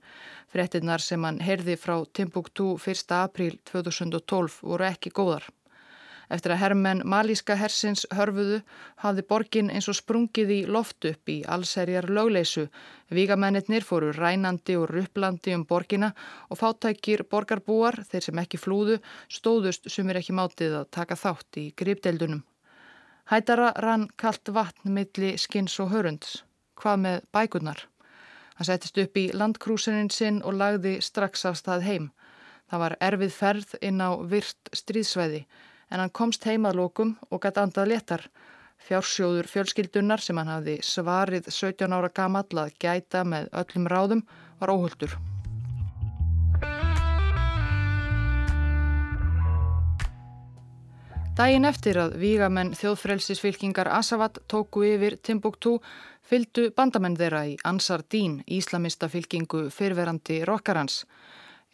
Frettinnar 0.50 1.04
sem 1.04 1.28
hann 1.28 1.38
herði 1.46 1.76
frá 1.78 1.94
Timbuktu 2.18 2.72
1. 2.74 3.14
april 3.20 3.60
2012 3.70 4.58
voru 4.66 4.88
ekki 4.90 5.14
góðar. 5.14 5.46
Eftir 6.26 6.52
að 6.52 6.58
herrmenn 6.58 7.04
malíska 7.06 7.54
hersins 7.54 8.02
hörfuðu 8.10 8.58
hafði 9.02 9.24
borgin 9.30 9.68
eins 9.70 9.86
og 9.90 9.94
sprungið 9.98 10.50
í 10.50 10.58
loft 10.66 11.06
upp 11.06 11.30
í 11.30 11.36
allserjar 11.46 12.08
lögleysu. 12.10 12.66
Vígamennir 13.14 13.86
fóru 13.86 14.10
rænandi 14.16 14.74
og 14.76 14.88
rupplandi 14.90 15.54
um 15.54 15.62
borgina 15.64 16.12
og 16.50 16.58
fátækir 16.58 17.22
borgarbúar, 17.30 18.02
þeir 18.10 18.26
sem 18.26 18.40
ekki 18.42 18.58
flúðu, 18.58 18.98
stóðust 19.30 19.86
sem 19.90 20.10
er 20.10 20.18
ekki 20.18 20.34
mátið 20.34 20.80
að 20.80 20.90
taka 20.98 21.14
þátt 21.14 21.60
í 21.62 21.66
gripdeldunum. 21.78 22.42
Hætara 23.30 23.70
rann 23.82 24.08
kallt 24.18 24.50
vatn 24.50 24.94
milli 24.98 25.36
skins 25.38 25.78
og 25.82 25.94
hörunds. 25.94 26.42
Hvað 26.74 26.98
með 27.04 27.22
bækurnar? 27.34 27.86
Hann 28.56 28.66
settist 28.66 28.98
upp 28.98 29.16
í 29.16 29.30
landkrúsinin 29.30 30.10
sinn 30.10 30.42
og 30.42 30.58
lagði 30.58 30.98
strax 31.00 31.46
af 31.46 31.58
stað 31.62 31.86
heim. 31.86 32.10
Það 32.66 32.82
var 32.82 32.98
erfið 33.08 33.32
ferð 33.32 33.74
inn 33.80 34.02
á 34.02 34.10
virt 34.26 34.70
stríðsvæði 34.74 35.44
en 35.90 36.02
hann 36.02 36.12
komst 36.12 36.46
heimað 36.48 36.80
lókum 36.80 37.14
og 37.30 37.42
gæti 37.42 37.62
andað 37.62 37.90
letar. 37.92 38.26
Fjársjóður 38.86 39.48
fjölskyldunar 39.50 40.22
sem 40.22 40.36
hann 40.38 40.52
hafði 40.52 40.80
svarið 40.84 41.48
17 41.50 41.96
ára 41.96 42.10
gamall 42.12 42.60
að 42.66 42.74
gæta 42.82 43.24
með 43.24 43.48
öllum 43.62 43.88
ráðum 43.90 44.26
var 44.60 44.74
óhulltur. 44.74 45.16
Dægin 51.36 51.68
eftir 51.68 51.98
að 52.00 52.14
vígamenn 52.16 52.70
þjóðfrelsisfylkingar 52.72 53.90
Asavat 53.92 54.38
tóku 54.48 54.86
yfir 54.88 55.18
Timbuktu 55.20 55.74
fylgdu 56.24 56.70
bandamenn 56.72 57.18
þeirra 57.18 57.42
í 57.50 57.58
Ansar 57.68 58.06
Dín, 58.08 58.38
íslamista 58.48 59.10
fylkingu 59.12 59.66
fyrverandi 59.68 60.38
rokkarans 60.48 61.02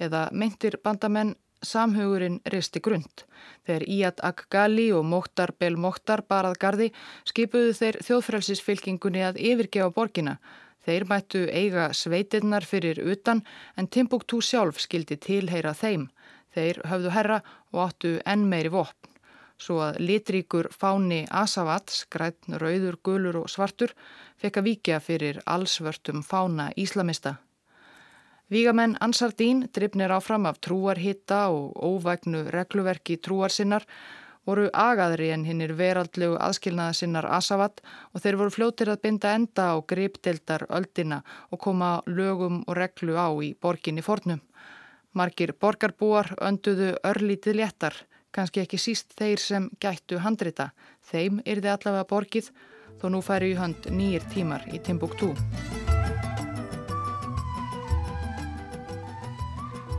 eða 0.02 0.24
meintir 0.34 0.80
bandamenn 0.82 1.36
samhugurinn 1.62 2.40
risti 2.52 2.80
grund. 2.80 3.24
Þegar 3.66 3.84
Iyad 3.88 4.22
Akgali 4.26 4.88
og 4.92 5.04
Móttar 5.06 5.52
Bel 5.58 5.76
Móttar 5.76 6.24
barað 6.28 6.58
gardi 6.62 6.88
skipuðu 7.28 7.72
þeir 7.78 8.00
þjóðfrælsisfylkingunni 8.06 9.22
að 9.26 9.40
yfirgefa 9.50 9.90
borgina. 9.94 10.38
Þeir 10.82 11.06
mættu 11.10 11.44
eiga 11.46 11.92
sveitirnar 11.94 12.66
fyrir 12.66 12.98
utan 13.06 13.44
en 13.76 13.86
Timbuktu 13.86 14.40
sjálf 14.42 14.80
skildi 14.82 15.16
tilheyra 15.16 15.74
þeim. 15.78 16.08
Þeir 16.54 16.82
höfðu 16.90 17.14
herra 17.14 17.38
og 17.72 17.84
áttu 17.86 18.16
enn 18.26 18.48
meiri 18.50 18.72
vopn. 18.74 19.08
Svo 19.62 19.78
að 19.84 20.00
litríkur 20.02 20.72
fáni 20.74 21.22
Asavats, 21.30 22.02
græn, 22.10 22.34
rauður, 22.58 22.98
gulur 23.06 23.44
og 23.44 23.50
svartur 23.52 23.94
fekk 24.42 24.58
að 24.58 24.68
víkja 24.68 24.98
fyrir 24.98 25.38
allsvörtum 25.46 26.24
fána 26.26 26.72
íslamista. 26.74 27.36
Vígamenn 28.52 28.98
Ansardín, 29.00 29.68
drifnir 29.72 30.12
áfram 30.12 30.44
af 30.44 30.58
trúarhitta 30.60 31.48
og 31.48 31.72
óvægnu 31.80 32.50
regluverki 32.52 33.16
trúarsinnar, 33.16 33.86
voru 34.44 34.66
agaðri 34.76 35.30
en 35.32 35.46
hinnir 35.48 35.72
veraldlegu 35.78 36.36
aðskilnaða 36.36 36.98
sinnar 36.98 37.30
Asavat 37.32 37.80
og 38.12 38.20
þeir 38.20 38.36
voru 38.42 38.52
fljóttir 38.52 38.92
að 38.92 39.00
binda 39.06 39.32
enda 39.38 39.70
á 39.72 39.80
gripdeldar 39.80 40.66
öldina 40.68 41.22
og 41.48 41.64
koma 41.64 42.02
lögum 42.04 42.60
og 42.66 42.76
reglu 42.76 43.16
á 43.16 43.32
í 43.40 43.54
borginni 43.56 44.04
fornum. 44.04 44.44
Margir 45.16 45.56
borgarbúar 45.56 46.34
önduðu 46.36 46.92
örlítið 47.08 47.56
léttar, 47.56 47.96
kannski 48.36 48.66
ekki 48.66 48.76
síst 48.76 49.16
þeir 49.16 49.40
sem 49.40 49.70
gættu 49.80 50.20
handrita. 50.20 50.74
Þeim 51.00 51.40
yrði 51.46 51.72
allavega 51.72 52.04
borgið 52.04 52.52
þó 53.00 53.08
nú 53.08 53.24
færi 53.24 53.54
í 53.54 53.56
hönd 53.56 53.88
nýjir 53.88 54.28
tímar 54.28 54.68
í 54.68 54.82
Timbuktu. 54.84 55.32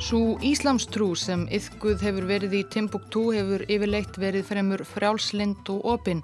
Svo 0.04 0.34
Íslamstrú 0.44 1.14
sem 1.16 1.46
yfguð 1.48 2.02
hefur 2.04 2.26
verið 2.28 2.54
í 2.58 2.62
Timbuktu 2.74 3.22
hefur 3.32 3.62
yfirleitt 3.72 4.18
verið 4.20 4.50
fremur 4.50 4.82
frjálslind 4.84 5.70
og 5.72 5.86
opinn, 5.94 6.20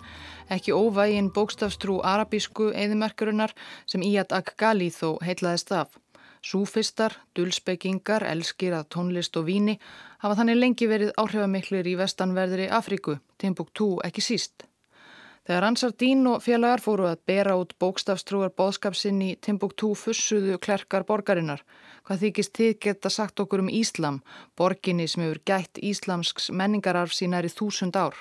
ekki 0.51 0.73
óvægin 0.75 1.29
bókstafstrú 1.31 2.01
arabísku 2.03 2.73
eðimerkurinnar 2.75 3.53
sem 3.87 4.03
Iyad 4.03 4.35
Akgali 4.35 4.89
þó 4.91 5.13
heitlaðist 5.23 5.71
af. 5.71 5.95
Súfistar, 6.43 7.15
dulsbyggingar, 7.39 8.25
elskir 8.27 8.75
að 8.75 8.89
tónlist 8.97 9.39
og 9.39 9.47
víni 9.47 9.77
hafa 10.25 10.41
þannig 10.41 10.59
lengi 10.59 10.89
verið 10.91 11.13
áhrifamiklir 11.15 11.87
í 11.87 11.95
vestanverðri 12.01 12.67
Afríku, 12.67 13.15
Timbuktu 13.39 13.93
ekki 14.03 14.25
síst. 14.25 14.67
Þegar 15.47 15.69
Ansar 15.69 15.95
Dín 15.95 16.27
og 16.27 16.43
félagar 16.43 16.83
fóru 16.83 17.07
að 17.07 17.23
bera 17.31 17.55
út 17.55 17.71
bókstafstrúar 17.79 18.51
bóðskapsinn 18.59 19.23
í 19.23 19.31
Timbuktu 19.39 19.95
fussuðu 19.95 20.59
klerkar 20.59 21.07
borgarinnar. 21.07 21.63
Hvað 22.09 22.23
þykist 22.25 22.55
þið 22.57 22.71
geta 22.81 23.09
sagt 23.13 23.41
okkur 23.43 23.61
um 23.61 23.67
Íslam, 23.69 24.15
borginni 24.57 25.05
sem 25.05 25.21
hefur 25.21 25.39
gætt 25.45 25.77
íslamsks 25.77 26.47
menningararf 26.49 27.13
sínar 27.13 27.45
í 27.45 27.51
þúsund 27.53 27.99
ár? 28.01 28.15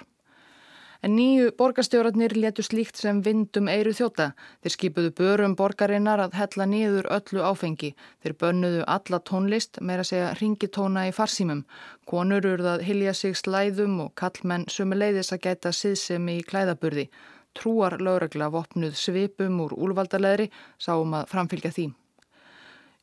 En 1.01 1.15
nýju 1.17 1.55
borgarstjórarnir 1.57 2.35
letu 2.37 2.61
slíkt 2.67 3.01
sem 3.01 3.23
vindum 3.25 3.71
eiru 3.73 3.95
þjóta. 3.97 4.27
Þeir 4.61 4.75
skipuðu 4.75 5.15
börum 5.23 5.55
borgarinnar 5.57 6.21
að 6.21 6.37
hella 6.37 6.67
niður 6.69 7.09
öllu 7.17 7.47
áfengi. 7.49 7.95
Þeir 8.21 8.37
bönnuðu 8.45 8.85
alla 8.99 9.23
tónlist, 9.33 9.81
meira 9.81 10.05
segja 10.05 10.35
ringitóna 10.37 11.07
í 11.09 11.17
farsímum. 11.23 11.65
Konur 12.05 12.45
urðað 12.53 12.85
hilja 12.91 13.17
sig 13.17 13.41
slæðum 13.41 13.97
og 14.05 14.15
kallmenn 14.21 14.69
sumi 14.69 15.01
leiðis 15.01 15.33
að 15.33 15.45
gæta 15.49 15.73
siðsemi 15.73 16.37
í 16.43 16.47
klæðaburði. 16.53 17.09
Trúar 17.57 17.97
lögregla 18.05 18.53
vopnuð 18.53 19.01
svipum 19.01 19.65
úr 19.65 19.79
úlvaldarleðri 19.81 20.53
sáum 20.77 21.17
að 21.17 21.31
framfylgja 21.33 21.73
því. 21.73 21.93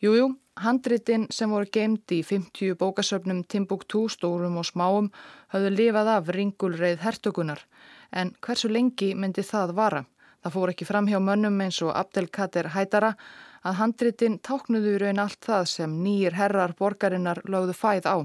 Jújú, 0.05 0.35
handritin 0.61 1.27
sem 1.29 1.51
voru 1.51 1.67
gemd 1.71 2.11
í 2.15 2.21
50 2.23 2.77
bókasöfnum 2.79 3.43
Timbuktu 3.47 4.05
stórum 4.09 4.57
og 4.61 4.67
smáum 4.69 5.09
hafðu 5.53 5.71
lifað 5.75 6.11
af 6.15 6.29
ringulreið 6.35 7.01
hertökunar 7.03 7.65
en 8.11 8.31
hversu 8.41 8.71
lengi 8.71 9.13
myndi 9.15 9.43
það 9.43 9.75
vara? 9.75 10.05
Það 10.43 10.53
fór 10.55 10.71
ekki 10.71 10.85
fram 10.85 11.09
hjá 11.09 11.19
mönnum 11.19 11.59
eins 11.65 11.81
og 11.81 11.91
Abdelkader 11.97 12.69
Hætara 12.75 13.15
að 13.65 13.79
handritin 13.81 14.39
táknuðu 14.39 14.99
raun 15.01 15.19
allt 15.23 15.41
það 15.41 15.67
sem 15.71 15.99
nýjir 16.05 16.37
herrar 16.37 16.75
borgarinnar 16.77 17.41
lögðu 17.49 17.73
fæð 17.73 18.07
á. 18.07 18.17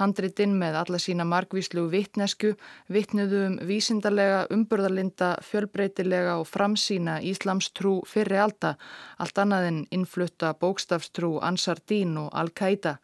Handritin 0.00 0.54
með 0.56 0.78
alla 0.80 0.98
sína 0.98 1.26
margvíslu 1.28 1.82
vittnesku 1.92 2.54
vittnuðu 2.88 3.40
um 3.46 3.56
vísindarlega, 3.68 4.46
umburðarlinda, 4.54 5.34
fjölbreytilega 5.44 6.38
og 6.40 6.46
framsýna 6.48 7.18
Íslamstrú 7.28 7.98
fyrri 8.08 8.38
alda, 8.40 8.76
allt 9.20 9.40
annað 9.42 9.66
en 9.68 9.82
innflutta 9.92 10.54
bókstafstrú 10.60 11.34
Ansar 11.44 11.82
Dín 11.84 12.16
og 12.22 12.30
Al-Qaida. 12.32 12.96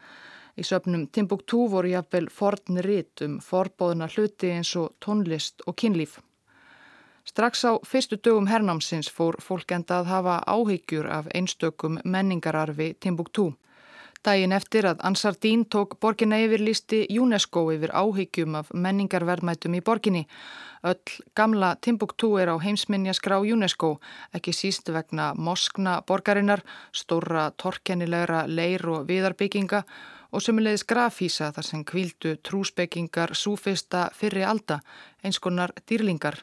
Í 0.56 0.64
söpnum 0.64 1.04
Timbuktu 1.12 1.66
voru 1.68 1.90
jafnvel 1.92 2.30
forn 2.32 2.80
ritt 2.86 3.20
um 3.26 3.36
forbóðuna 3.44 4.08
hluti 4.14 4.54
eins 4.56 4.72
og 4.80 4.94
tónlist 5.04 5.60
og 5.66 5.76
kynlíf. 5.76 6.16
Strax 7.28 7.64
á 7.68 7.76
fyrstu 7.84 8.16
dögum 8.16 8.48
hernámsins 8.48 9.12
fór 9.12 9.36
fólk 9.42 9.72
enda 9.76 10.00
að 10.00 10.10
hafa 10.14 10.36
áhyggjur 10.46 11.10
af 11.10 11.28
einstökum 11.34 12.00
menningararfi 12.04 12.94
Timbuktu. 13.00 13.50
Dægin 14.26 14.50
eftir 14.56 14.86
að 14.90 15.02
Ansar 15.06 15.36
Dín 15.38 15.60
tók 15.70 15.92
borginna 16.02 16.40
yfir 16.42 16.58
listi 16.66 17.04
UNESCO 17.14 17.60
yfir 17.70 17.92
áhyggjum 17.94 18.56
af 18.58 18.72
menningarverðmætum 18.74 19.76
í 19.78 19.80
borginni. 19.86 20.24
Öll 20.82 21.20
gamla 21.38 21.76
Timbuktu 21.78 22.32
er 22.42 22.50
á 22.50 22.58
heimsminjaskrá 22.58 23.38
UNESCO, 23.38 23.92
ekki 24.34 24.50
síst 24.50 24.90
vegna 24.90 25.28
moskna 25.38 26.00
borgarinnar, 26.08 26.64
stóra 26.90 27.52
torkennilegra 27.54 28.42
leir 28.50 28.82
og 28.90 29.06
viðarbygginga 29.06 29.84
og 30.34 30.42
sömulegis 30.42 30.82
grafísa 30.90 31.52
þar 31.54 31.70
sem 31.70 31.86
kvildu 31.86 32.34
trúspekingar 32.42 33.36
súfista 33.38 34.08
fyrri 34.10 34.42
alda, 34.42 34.80
eins 35.22 35.38
konar 35.38 35.70
dýrlingar. 35.86 36.42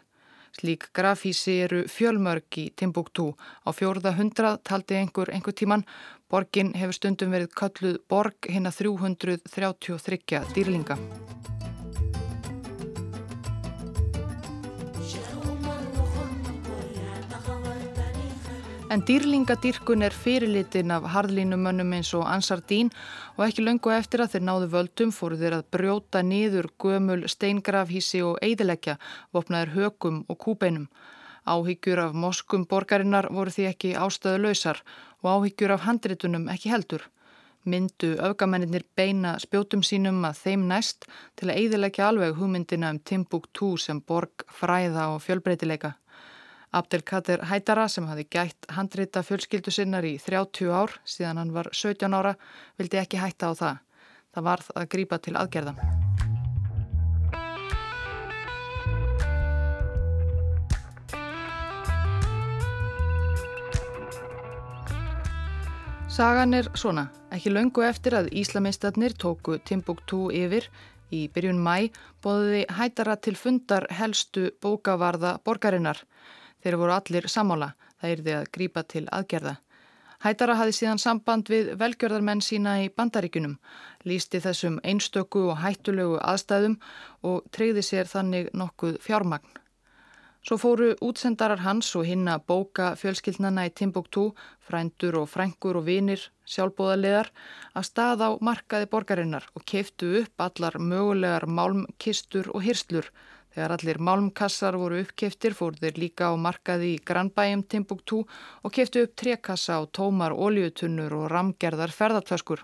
Slík 0.53 0.91
grafísi 0.93 1.55
eru 1.65 1.79
fjölmörg 1.89 2.57
í 2.61 2.67
Timbuktu. 2.77 3.31
Á 3.65 3.73
fjórða 3.73 4.11
hundrað 4.13 4.59
taldi 4.61 4.99
einhver 4.99 5.31
einhver 5.33 5.55
tíman 5.57 5.81
Borgin 6.33 6.71
hefur 6.73 6.95
stundum 6.97 7.29
verið 7.29 7.51
kölluð 7.53 7.97
Borg 8.09 8.47
hinn 8.49 8.65
að 8.65 8.79
333 8.79 10.39
dýrlinga. 10.55 10.97
En 18.89 19.05
dýrlingadýrkun 19.05 20.05
er 20.05 20.13
fyrirlitin 20.13 20.91
af 20.97 21.05
harðlínumönnum 21.13 21.93
eins 21.99 22.11
og 22.17 22.25
Ansardín 22.25 22.89
og 23.37 23.45
ekki 23.45 23.69
löngu 23.69 23.93
eftir 23.93 24.25
að 24.25 24.33
þeir 24.33 24.47
náðu 24.49 24.73
völdum 24.73 25.13
fóru 25.13 25.37
þeir 25.37 25.59
að 25.59 25.69
brjóta 25.77 26.25
niður 26.25 26.73
gömul 26.81 27.23
steingrafhísi 27.29 28.25
og 28.25 28.41
eidilegja, 28.41 28.97
vopnaður 29.33 29.77
hökum 29.77 30.23
og 30.25 30.41
kúbeinum. 30.41 30.89
Áhyggjur 31.43 31.99
af 31.99 32.13
moskum 32.15 32.63
borgarinnar 32.69 33.27
voru 33.31 33.51
því 33.51 33.65
ekki 33.71 33.95
ástöðu 33.99 34.45
lausar 34.45 34.79
og 35.23 35.29
áhyggjur 35.33 35.73
af 35.75 35.83
handritunum 35.87 36.47
ekki 36.53 36.71
heldur. 36.71 37.03
Myndu 37.65 38.17
augamennir 38.19 38.83
beina 38.95 39.37
spjótum 39.39 39.83
sínum 39.87 40.23
að 40.27 40.39
þeim 40.43 40.67
næst 40.67 41.07
til 41.39 41.49
að 41.49 41.59
eidilegja 41.61 42.09
alveg 42.09 42.35
hugmyndina 42.39 42.89
um 42.91 42.99
Timbuktu 42.99 43.77
sem 43.79 44.01
borg, 44.01 44.43
fræða 44.51 45.09
og 45.15 45.21
fjölbreytileika. 45.23 45.93
Abdelkader 46.73 47.45
Hætara 47.45 47.87
sem 47.87 48.07
hafi 48.09 48.25
gætt 48.25 48.67
handrita 48.75 49.23
fjölskyldu 49.23 49.71
sinnar 49.71 50.03
í 50.03 50.15
30 50.19 50.71
ár 50.73 50.97
síðan 51.05 51.43
hann 51.43 51.53
var 51.53 51.69
17 51.71 52.17
ára 52.17 52.33
vildi 52.79 52.99
ekki 52.99 53.21
hætta 53.21 53.51
á 53.51 53.53
það. 53.53 53.83
Það 54.33 54.49
varð 54.49 54.73
að 54.75 54.89
grípa 54.95 55.21
til 55.21 55.37
aðgerða. 55.37 56.02
Sagan 66.13 66.53
er 66.53 66.67
svona, 66.77 67.07
ekki 67.33 67.49
laungu 67.49 67.81
eftir 67.81 68.13
að 68.13 68.27
Íslamistarnir 68.37 69.15
tóku 69.17 69.55
Timbuktu 69.65 70.27
yfir 70.29 70.67
í 71.09 71.23
byrjun 71.33 71.57
mæ 71.65 71.87
bóðiði 72.21 72.59
Hætara 72.77 73.15
til 73.17 73.33
fundar 73.33 73.87
helstu 73.89 74.51
bókavarða 74.61 75.39
borgarinnar. 75.41 76.03
Þeir 76.61 76.77
voru 76.83 76.93
allir 76.93 77.25
samála, 77.25 77.71
það 77.97 78.13
yrði 78.17 78.35
að 78.37 78.51
grípa 78.59 78.83
til 78.93 79.03
aðgerða. 79.09 79.55
Hætara 80.21 80.59
hafi 80.61 80.77
síðan 80.77 81.01
samband 81.01 81.49
við 81.49 81.73
velgjörðarmenn 81.81 82.45
sína 82.45 82.77
í 82.83 82.91
bandaríkunum, 82.93 83.57
lísti 84.05 84.43
þessum 84.45 84.77
einstöku 84.85 85.47
og 85.49 85.63
hættulegu 85.65 86.21
aðstæðum 86.21 86.77
og 87.25 87.41
treyði 87.49 87.87
sér 87.89 88.13
þannig 88.13 88.53
nokkuð 88.53 89.01
fjármagn. 89.01 89.62
Svo 90.43 90.57
fóru 90.59 90.89
útsendarar 90.99 91.61
hans 91.63 91.93
og 91.95 92.03
hinna 92.03 92.37
bóka 92.37 92.93
fjölskyldnana 92.99 93.63
í 93.69 93.73
Timbuktu, 93.79 94.25
frændur 94.59 95.21
og 95.21 95.29
frængur 95.31 95.79
og 95.79 95.85
vinir, 95.87 96.25
sjálfbóðaliðar, 96.43 97.29
að 97.77 97.87
stað 97.87 98.25
á 98.27 98.29
markaði 98.43 98.89
borgarinnar 98.91 99.47
og 99.55 99.63
keiftu 99.63 100.09
upp 100.23 100.43
allar 100.47 100.75
mögulegar 100.79 101.47
málmkistur 101.47 102.51
og 102.51 102.67
hyrslur 102.67 103.07
Þegar 103.53 103.73
allir 103.75 103.99
málmkassar 104.01 104.75
voru 104.81 105.03
uppkeftir 105.03 105.53
fór 105.53 105.75
þeir 105.77 105.99
líka 106.01 106.31
á 106.31 106.33
markaði 106.33 106.87
í 106.95 107.01
Granbæjum 107.05 107.61
Timbuktu 107.69 108.23
og 108.25 108.73
keftu 108.73 109.03
upp 109.05 109.13
trekassa 109.21 109.77
á 109.77 109.81
tómar 109.93 110.33
óljutunnur 110.33 111.13
og 111.19 111.27
ramgerðar 111.29 111.93
ferðartöskur. 111.93 112.63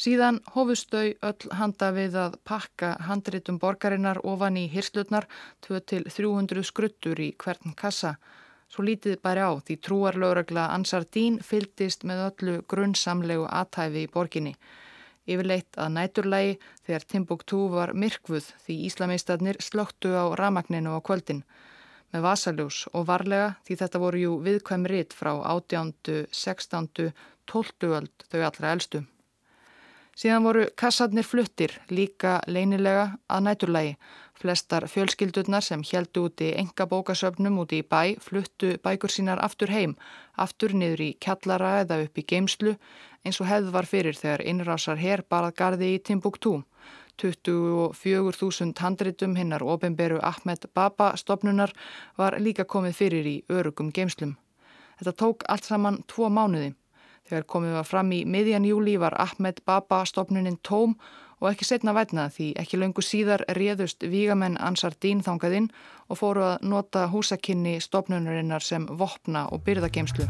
Síðan 0.00 0.38
hófustau 0.54 1.10
öll 1.28 1.50
handa 1.52 1.90
við 1.92 2.14
að 2.16 2.36
pakka 2.48 2.94
handritum 3.04 3.58
borgarinnar 3.60 4.22
ofan 4.24 4.56
í 4.56 4.66
hirslutnar 4.72 5.26
2-300 5.66 6.64
skruttur 6.64 7.20
í 7.20 7.34
hvern 7.42 7.74
kassa. 7.76 8.14
Svo 8.70 8.86
lítið 8.86 9.18
bæri 9.20 9.44
á 9.44 9.52
því 9.60 9.76
trúarlauragla 9.84 10.70
Ansar 10.72 11.04
Dín 11.04 11.36
fyldist 11.44 12.06
með 12.08 12.22
öllu 12.28 12.54
grunnsamlegu 12.70 13.44
aðtæfi 13.50 14.06
í 14.06 14.12
borginni 14.14 14.54
yfirleitt 15.30 15.76
að 15.78 15.92
næturlægi 15.96 16.56
þegar 16.86 17.06
Timbuktu 17.12 17.60
var 17.74 17.92
myrkvuð 17.92 18.48
því 18.64 18.78
Íslamistarnir 18.88 19.60
slögtu 19.62 20.14
á 20.16 20.24
ramagninu 20.40 20.96
á 20.96 21.00
kvöldin 21.04 21.44
með 22.10 22.24
vasaljós 22.26 22.82
og 22.94 23.06
varlega 23.10 23.54
því 23.66 23.78
þetta 23.82 24.02
voru 24.02 24.24
jú 24.24 24.34
viðkvæm 24.46 24.88
ritt 24.90 25.14
frá 25.14 25.32
18., 25.36 26.26
16., 26.32 27.12
12. 27.46 27.94
öld 28.00 28.28
þau 28.30 28.40
allra 28.48 28.74
eldstu. 28.74 29.04
Síðan 30.18 30.44
voru 30.44 30.64
kassarnir 30.76 31.24
fluttir 31.24 31.76
líka 31.88 32.40
leinilega 32.46 33.16
að 33.28 33.44
næturlægi. 33.46 33.92
Flestar 34.40 34.86
fjölskyldurnar 34.88 35.62
sem 35.62 35.82
heldu 35.84 36.24
út 36.28 36.40
í 36.40 36.50
enga 36.56 36.86
bókasöfnum 36.88 37.58
út 37.60 37.74
í 37.76 37.82
bæ 37.84 38.16
fluttu 38.24 38.72
bækur 38.84 39.12
sínar 39.12 39.42
aftur 39.44 39.68
heim, 39.68 39.94
aftur 40.36 40.72
niður 40.72 41.02
í 41.04 41.10
kjallara 41.20 41.82
eða 41.82 42.00
upp 42.06 42.18
í 42.18 42.24
geimslu 42.24 42.74
eins 43.24 43.40
og 43.40 43.50
hefð 43.50 43.70
var 43.74 43.88
fyrir 43.90 44.16
þegar 44.16 44.44
innrásar 44.52 45.00
herr 45.00 45.22
barað 45.28 45.56
gardi 45.60 45.94
í 45.94 46.02
Timbuktu. 46.02 46.62
24.000 47.20 48.80
handritum 48.80 49.36
hinnar 49.36 49.62
ofinberu 49.62 50.20
Ahmed 50.24 50.64
Baba 50.74 51.12
stopnunar 51.20 51.74
var 52.16 52.38
líka 52.40 52.64
komið 52.64 52.96
fyrir 52.96 53.26
í 53.28 53.36
örugum 53.48 53.92
geimslum. 53.92 54.38
Þetta 55.00 55.12
tók 55.12 55.44
allt 55.48 55.68
saman 55.68 56.00
tvo 56.08 56.28
mánuði. 56.32 56.72
Þegar 57.30 57.44
komið 57.46 57.74
var 57.78 57.86
fram 57.86 58.08
í 58.10 58.24
miðjan 58.26 58.64
júli 58.66 58.96
var 58.98 59.14
Ahmed 59.22 59.60
Baba 59.62 60.00
stopnunin 60.08 60.58
tóm 60.66 60.96
og 61.38 61.52
ekki 61.52 61.68
setna 61.68 61.94
vætna 61.94 62.26
því 62.34 62.48
ekki 62.58 62.80
löngu 62.82 63.04
síðar 63.06 63.46
réðust 63.54 64.02
vígamenn 64.02 64.58
Ansar 64.58 64.98
Dín 64.98 65.22
þangað 65.22 65.58
inn 65.60 65.72
og 66.10 66.18
fóru 66.18 66.48
að 66.50 66.70
nota 66.74 67.06
húsakinni 67.14 67.78
stopnunarinnar 67.80 68.66
sem 68.66 68.90
vopna 68.90 69.46
og 69.54 69.62
byrðageimslu. 69.68 70.26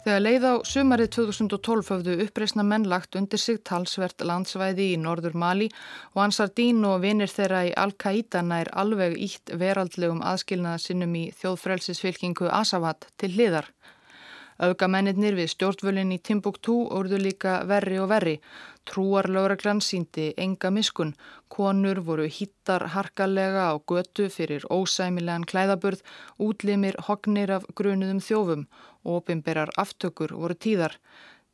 Þegar 0.00 0.20
leið 0.24 0.44
á 0.48 0.54
sumarið 0.64 1.08
2012 1.12 1.88
höfðu 1.92 2.12
uppreysna 2.24 2.64
mennlagt 2.64 3.16
undir 3.20 3.40
sig 3.42 3.58
talsvert 3.68 4.22
landsvæði 4.24 4.86
í 4.94 5.00
norður 5.00 5.34
Mali 5.42 5.66
og 6.14 6.22
Ansar 6.24 6.48
Dín 6.56 6.80
og 6.88 7.02
vinir 7.02 7.28
þeirra 7.28 7.66
í 7.68 7.74
Al-Qaida 7.82 8.40
nær 8.40 8.70
alveg 8.82 9.18
ítt 9.26 9.52
veraldlegum 9.60 10.22
aðskilnaða 10.24 10.80
sinnum 10.86 11.12
í 11.20 11.26
þjóðfrælsisfylkingu 11.42 12.48
Asavat 12.48 13.10
til 13.20 13.34
hliðar. 13.34 13.68
Öfgamennir 14.60 15.36
við 15.38 15.46
stjórnvölinn 15.54 16.10
í 16.12 16.18
Timbuktu 16.20 16.74
orðu 16.92 17.16
líka 17.16 17.52
verri 17.68 17.96
og 18.02 18.10
verri. 18.10 18.34
Trúarlauraglann 18.90 19.80
síndi 19.80 20.26
enga 20.36 20.68
miskun. 20.76 21.14
Konur 21.48 22.02
voru 22.04 22.26
hittar 22.28 22.84
harkalega 22.94 23.70
á 23.72 23.74
götu 23.80 24.28
fyrir 24.28 24.66
ósæmilegan 24.68 25.46
klæðaburð, 25.48 26.02
útlimir 26.36 27.00
hognir 27.08 27.54
af 27.56 27.64
grunuðum 27.72 28.20
þjófum 28.20 28.66
og 29.04 29.22
opimberar 29.22 29.72
aftökur 29.80 30.36
voru 30.36 30.58
tíðar. 30.66 30.98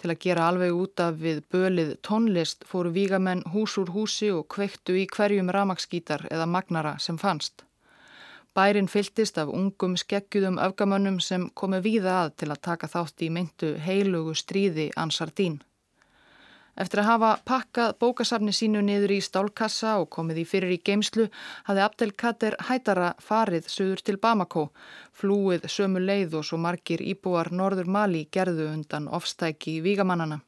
Til 0.02 0.10
að 0.10 0.20
gera 0.26 0.48
alveg 0.50 0.74
út 0.74 1.04
af 1.06 1.22
við 1.22 1.44
bölið 1.54 1.94
tónlist 2.02 2.66
fóru 2.66 2.90
vígamenn 2.96 3.46
hús 3.54 3.78
úr 3.78 3.94
húsi 3.94 4.32
og 4.34 4.48
kveiktu 4.56 4.98
í 4.98 5.06
hverjum 5.14 5.54
ramagsskítar 5.54 6.26
eða 6.26 6.50
magnara 6.50 6.98
sem 6.98 7.22
fannst. 7.22 7.65
Bærin 8.56 8.86
fyltist 8.88 9.36
af 9.38 9.50
ungum 9.52 9.98
skeggjuðum 10.00 10.56
öfgamönnum 10.66 11.18
sem 11.20 11.42
komi 11.60 11.82
víða 11.84 12.12
að 12.24 12.30
til 12.40 12.46
að 12.54 12.62
taka 12.68 12.88
þátt 12.88 13.24
í 13.26 13.28
myndu 13.28 13.72
heilugu 13.84 14.32
stríði 14.32 14.86
Ansardín. 14.96 15.58
Eftir 16.76 17.00
að 17.02 17.08
hafa 17.08 17.30
pakkað 17.48 17.94
bókasafni 18.00 18.52
sínu 18.56 18.80
niður 18.84 19.12
í 19.14 19.20
stálkassa 19.24 19.94
og 20.00 20.08
komið 20.16 20.40
í 20.42 20.46
fyrir 20.48 20.72
í 20.72 20.80
geimslu 20.88 21.28
hafði 21.68 21.84
Abdelkader 21.84 22.56
Hætara 22.68 23.12
farið 23.28 23.68
söður 23.72 24.02
til 24.08 24.16
Bamako, 24.24 24.66
flúið 25.12 25.68
sömu 25.76 26.00
leið 26.04 26.36
og 26.40 26.48
svo 26.48 26.60
margir 26.60 27.04
íbúar 27.04 27.52
Norður 27.52 27.92
Mali 27.92 28.26
gerðu 28.32 28.70
undan 28.72 29.08
ofstæki 29.08 29.78
í 29.78 29.84
vígamannana. 29.84 30.40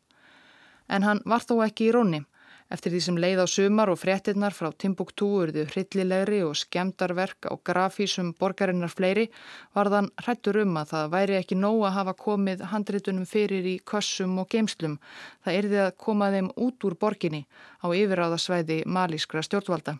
En 0.88 1.04
hann 1.04 1.20
var 1.24 1.44
þó 1.44 1.58
ekki 1.64 1.88
í 1.88 1.94
rónni. 1.96 2.24
Eftir 2.68 2.92
því 2.92 2.98
sem 3.00 3.18
leið 3.22 3.40
á 3.40 3.46
sumar 3.48 3.88
og 3.88 3.96
fréttinnar 3.96 4.52
frá 4.52 4.68
Timbuktu 4.76 5.26
urðu 5.40 5.62
hryllilegri 5.70 6.42
og 6.44 6.57
skemdarverk 6.61 7.48
á 7.48 7.57
grafísum 7.64 8.35
borgarinnar 8.37 8.92
fleiri 8.92 9.24
var 9.76 9.88
þann 9.94 10.11
hrættur 10.20 10.59
um 10.62 10.76
að 10.76 10.90
það 10.90 11.14
væri 11.14 11.38
ekki 11.38 11.57
nóg 11.57 11.87
að 11.88 11.96
hafa 11.96 12.14
komið 12.26 12.66
handritunum 12.72 13.24
fyrir 13.31 13.70
í 13.72 13.78
kössum 13.92 14.37
og 14.42 14.50
geimslum. 14.52 14.98
Það 15.44 15.59
erði 15.62 15.81
að 15.87 15.96
koma 16.04 16.28
þeim 16.35 16.52
út 16.66 16.85
úr 16.85 16.98
borginni 17.00 17.46
á 17.81 17.88
yfiráðasvæði 17.88 18.83
malískra 18.85 19.46
stjórnvalda. 19.48 19.96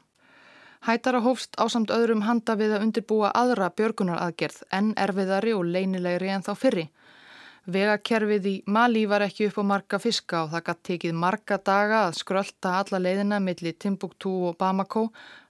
Hætara 0.85 1.25
hófst 1.25 1.57
ásamt 1.57 1.91
öðrum 1.91 2.27
handa 2.29 2.53
við 2.55 2.77
að 2.77 2.85
undirbúa 2.85 3.33
aðra 3.33 3.73
björgunaraðgerð 3.81 4.61
en 4.77 4.93
erfiðari 5.01 5.57
og 5.57 5.65
leinilegri 5.73 6.29
en 6.37 6.45
þá 6.45 6.53
fyrri. 6.55 6.91
Vegakerfið 7.69 8.47
í 8.49 8.53
Mali 8.73 9.03
var 9.05 9.21
ekki 9.27 9.51
upp 9.51 9.59
á 9.61 9.65
marga 9.71 9.99
fiska 10.01 10.39
og 10.47 10.55
það 10.55 10.63
gætt 10.69 10.79
tekið 10.89 11.17
marga 11.21 11.59
daga 11.61 11.99
að 12.07 12.15
skrölda 12.17 12.71
alla 12.79 13.01
leiðina 13.05 13.41
millir 13.45 13.75
Timbuktu 13.77 14.31
og 14.49 14.55
Bamako 14.57 15.03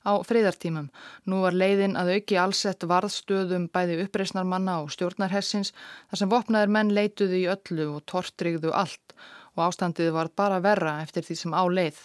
á 0.02 0.18
friðartímum. 0.26 0.88
Nú 1.31 1.44
var 1.44 1.54
leiðin 1.54 1.94
að 2.00 2.16
auki 2.16 2.40
allsett 2.42 2.83
varðstöðum 2.90 3.68
bæði 3.70 4.00
uppreysnarmanna 4.02 4.81
og 4.83 4.90
stjórnarhessins 4.96 5.70
þar 6.11 6.22
sem 6.22 6.33
vopnaðir 6.33 6.72
menn 6.74 6.90
leituðu 6.96 7.38
í 7.38 7.46
öllu 7.54 7.87
og 7.92 8.02
tortrygðu 8.11 8.74
allt 8.74 9.14
og 9.54 9.68
ástandið 9.68 10.11
var 10.18 10.33
bara 10.35 10.59
verra 10.64 10.96
eftir 11.04 11.22
því 11.22 11.38
sem 11.44 11.54
á 11.54 11.62
leið. 11.70 12.02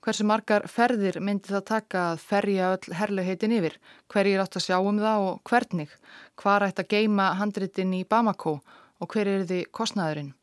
Hversu 0.00 0.24
margar 0.24 0.64
ferðir 0.70 1.20
myndi 1.20 1.52
það 1.52 1.68
taka 1.74 2.06
að 2.14 2.24
ferja 2.24 2.72
öll 2.78 2.96
herluheitin 3.02 3.52
yfir? 3.58 3.76
Hverjir 4.08 4.40
átt 4.40 4.56
að 4.56 4.66
sjá 4.70 4.80
um 4.80 5.04
það 5.04 5.28
og 5.28 5.52
hvernig? 5.52 5.94
Hvar 6.40 6.64
ætti 6.70 6.86
að 6.86 6.92
geima 6.96 7.30
handritin 7.36 7.92
í 8.00 8.04
Bamako 8.08 8.60
og 9.00 9.12
hver 9.12 9.30
er 9.30 9.46
þið 9.48 9.68
kostnaðurinn? 9.76 10.34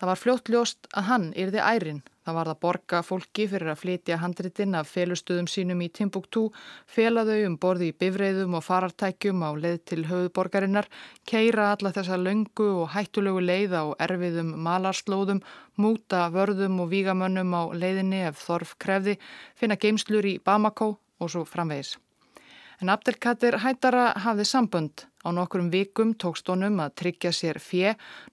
Það 0.00 0.08
var 0.08 0.16
fljótt 0.16 0.48
ljóst 0.48 0.86
að 0.96 1.04
hann 1.10 1.24
er 1.36 1.50
þið 1.52 1.66
ærin. 1.68 1.98
Það 2.24 2.36
var 2.36 2.48
það 2.48 2.58
borga 2.64 3.00
fólki 3.04 3.44
fyrir 3.50 3.68
að 3.72 3.80
flytja 3.82 4.16
handritin 4.22 4.78
af 4.78 4.88
félustuðum 4.88 5.48
sínum 5.50 5.82
í 5.84 5.90
Timbuktu, 5.92 6.46
felaðau 6.88 7.36
um 7.44 7.58
borði 7.60 7.90
í 7.90 7.96
bifreiðum 8.00 8.56
og 8.56 8.64
farartækjum 8.64 9.44
á 9.44 9.50
leið 9.60 9.78
til 9.92 10.00
höfuborgarinnar, 10.08 10.88
keira 11.28 11.70
alla 11.74 11.92
þessa 11.92 12.16
löngu 12.16 12.68
og 12.80 12.92
hættulegu 12.96 13.44
leið 13.44 13.76
á 13.76 13.84
erfiðum 14.08 14.56
malarslóðum, 14.64 15.44
múta 15.76 16.28
vörðum 16.32 16.80
og 16.80 16.92
vígamönnum 16.96 17.52
á 17.52 17.62
leiðinni 17.76 18.24
ef 18.30 18.40
þorf 18.46 18.78
krefði, 18.80 19.18
finna 19.52 19.76
geimslur 19.76 20.24
í 20.24 20.38
Bamako 20.40 20.94
og 21.20 21.28
svo 21.28 21.44
framvegis. 21.44 21.98
En 22.80 22.88
Abdelkader 22.88 23.58
Hættara 23.60 24.06
hafði 24.24 24.46
sambönd. 24.48 25.02
Á 25.20 25.28
nokkurum 25.36 25.66
vikum 25.68 26.14
tókst 26.16 26.48
honum 26.48 26.78
að 26.80 26.94
tryggja 27.02 27.32
sér 27.36 27.58
fjö 27.60 27.90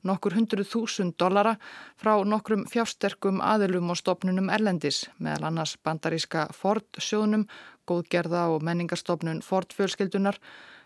nokkur 0.07 0.37
hundruð 0.37 0.69
þúsund 0.71 1.17
dollara 1.19 1.57
frá 1.99 2.13
nokkrum 2.23 2.63
fjársterkum 2.71 3.41
aðilum 3.43 3.91
og 3.91 3.99
stopnunum 3.99 4.47
Erlendis, 4.47 5.01
meðal 5.19 5.49
annars 5.49 5.75
bandaríska 5.83 6.47
Ford 6.55 6.87
sjónum, 6.95 7.43
góðgerða 7.91 8.47
og 8.55 8.63
menningarstopnun 8.63 9.43
Ford 9.43 9.75
fjölskyldunar, 9.75 10.39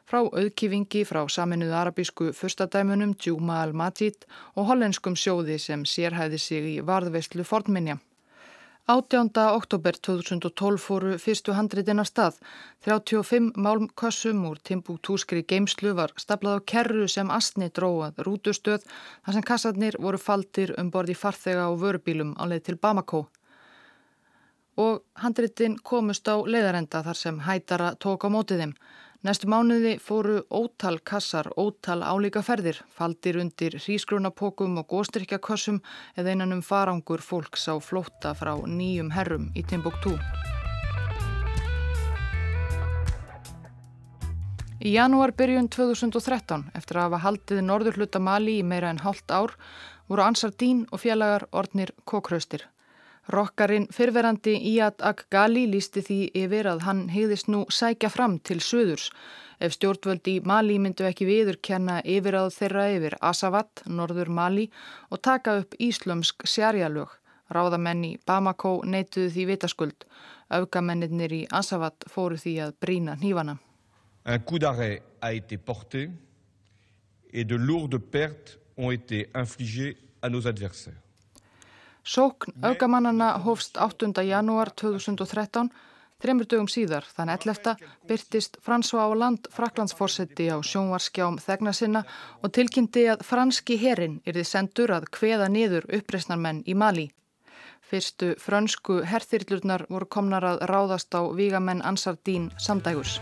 frá 0.10 0.24
auðkifingi 0.26 1.06
frá 1.06 1.22
saminuðu 1.30 1.78
arabísku 1.84 2.34
fyrstadæmunum 2.34 3.14
Djúma 3.14 3.62
al-Majid 3.68 4.26
og 4.56 4.72
hollenskum 4.74 5.14
sjóði 5.14 5.62
sem 5.62 5.86
sérhæði 5.86 6.42
sig 6.42 6.72
í 6.80 6.80
varðveistlu 6.82 7.46
Fordminja. 7.46 8.02
18. 8.92 9.30
oktober 9.56 9.96
2012 9.96 10.82
fóru 10.84 11.12
fyrstu 11.24 11.54
handritin 11.56 12.02
að 12.02 12.08
stað. 12.10 12.40
35 12.84 13.54
málmkössum 13.56 14.42
úr 14.50 14.60
Timbuktu-skri 14.68 15.46
geimslu 15.48 15.94
var 15.96 16.12
staplað 16.20 16.60
á 16.60 16.68
kerru 16.72 17.06
sem 17.08 17.32
astni 17.32 17.70
dróað 17.72 18.20
rútustöð 18.28 18.84
þar 18.84 19.38
sem 19.38 19.46
kassarnir 19.48 19.96
voru 20.06 20.20
faldir 20.20 20.74
um 20.82 20.90
borði 20.92 21.16
farþega 21.22 21.70
og 21.72 21.80
vörubílum 21.86 22.34
á 22.36 22.44
leið 22.52 22.66
til 22.68 22.78
Bamako. 22.84 23.22
Og 24.76 25.00
handritin 25.24 25.80
komust 25.80 26.28
á 26.28 26.36
leiðarenda 26.44 27.06
þar 27.08 27.22
sem 27.24 27.40
hætara 27.48 27.94
tók 27.96 28.28
á 28.28 28.30
mótið 28.36 28.66
þeim. 28.66 28.76
Næstu 29.22 29.46
mánuði 29.54 30.00
fóru 30.02 30.40
ótal 30.50 30.96
kassar, 31.06 31.52
ótal 31.54 32.02
álíka 32.02 32.42
ferðir, 32.42 32.80
faldir 32.90 33.38
undir 33.38 33.76
hrísgrunapokum 33.78 34.80
og 34.82 34.88
góstrykjakossum 34.90 35.78
eða 36.18 36.34
einan 36.34 36.56
um 36.56 36.64
farangur 36.66 37.22
fólks 37.22 37.68
á 37.70 37.78
flótta 37.78 38.32
frá 38.34 38.56
nýjum 38.66 39.12
herrum 39.14 39.52
í 39.54 39.62
Timbuktu. 39.62 40.16
Í 44.82 44.96
janúar 44.96 45.36
byrjun 45.38 45.70
2013, 45.70 46.72
eftir 46.74 46.98
að 46.98 47.12
hafa 47.12 47.24
haldið 47.28 47.62
norður 47.68 48.02
hluta 48.02 48.18
Mali 48.18 48.58
í 48.58 48.66
meira 48.66 48.90
en 48.90 49.06
hálft 49.06 49.30
ár, 49.30 49.54
voru 50.10 50.26
Ansar 50.26 50.58
Dín 50.58 50.88
og 50.90 51.06
félagar 51.06 51.46
ornir 51.54 51.94
kókraustir. 52.10 52.66
Rokkarinn 53.30 53.88
fyrverandi 53.94 54.56
Iyad 54.72 55.04
Ak-Gali 55.06 55.68
lísti 55.70 56.02
því 56.02 56.20
yfir 56.42 56.68
að 56.72 56.84
hann 56.88 57.02
hegðist 57.14 57.52
nú 57.54 57.66
sækja 57.70 58.10
fram 58.10 58.40
til 58.40 58.58
söðurs. 58.66 59.12
Ef 59.62 59.76
stjórnvöldi 59.76 60.40
í 60.40 60.44
Mali 60.46 60.80
myndu 60.82 61.06
ekki 61.06 61.28
viðurkenna 61.30 62.00
yfiráð 62.02 62.50
þeirra 62.56 62.88
yfir 62.96 63.16
Asavat, 63.22 63.84
norður 63.86 64.32
Mali, 64.34 64.72
og 65.14 65.22
taka 65.22 65.60
upp 65.62 65.78
íslömsk 65.78 66.48
sjarjalög. 66.50 67.14
Ráðamenn 67.54 68.06
í 68.08 68.12
Bamako 68.26 68.80
neituðu 68.88 69.30
því 69.36 69.46
vitaskuld. 69.52 70.08
Öfgamennir 70.50 71.36
í 71.36 71.44
Asavat 71.52 72.08
fóru 72.10 72.40
því 72.42 72.56
að 72.66 72.74
brína 72.82 73.16
hnífana. 73.20 73.60
Un 74.26 74.44
coup 74.46 74.60
d'arrêt 74.60 75.02
a 75.22 75.34
été 75.34 75.58
porté 75.58 76.10
et 77.34 77.48
de 77.48 77.56
lourdes 77.56 78.02
pertes 78.12 78.58
ont 78.78 78.92
été 78.92 79.30
infligées 79.34 79.98
à 80.22 80.30
nos 80.30 80.48
adversaires. 80.48 81.01
Sókn 82.04 82.52
augamannana 82.66 83.38
hófst 83.38 83.78
8. 83.78 84.24
janúar 84.26 84.72
2013. 84.74 85.70
Þreymur 86.22 86.46
dögum 86.46 86.68
síðar, 86.70 87.06
þann 87.18 87.32
11. 87.34 87.76
byrtist 88.10 88.58
Fransva 88.62 89.06
á 89.06 89.10
land 89.18 89.48
Fraklandsforsetti 89.54 90.50
á 90.54 90.62
sjónvarskjám 90.62 91.40
þegna 91.42 91.74
sinna 91.74 92.04
og 92.42 92.54
tilkynnti 92.54 93.08
að 93.10 93.24
franski 93.26 93.78
herin 93.82 94.20
yrði 94.26 94.46
sendur 94.46 94.94
að 94.94 95.10
kveða 95.18 95.50
niður 95.50 95.90
uppreysnarmenn 95.98 96.62
í 96.66 96.78
Mali. 96.78 97.08
Fyrstu 97.82 98.36
frönsku 98.42 99.02
herþyrlurnar 99.06 99.88
voru 99.90 100.06
komnar 100.06 100.46
að 100.46 100.62
ráðast 100.70 101.14
á 101.18 101.22
vígamenn 101.34 101.82
Ansardín 101.82 102.52
samdægus. 102.58 103.18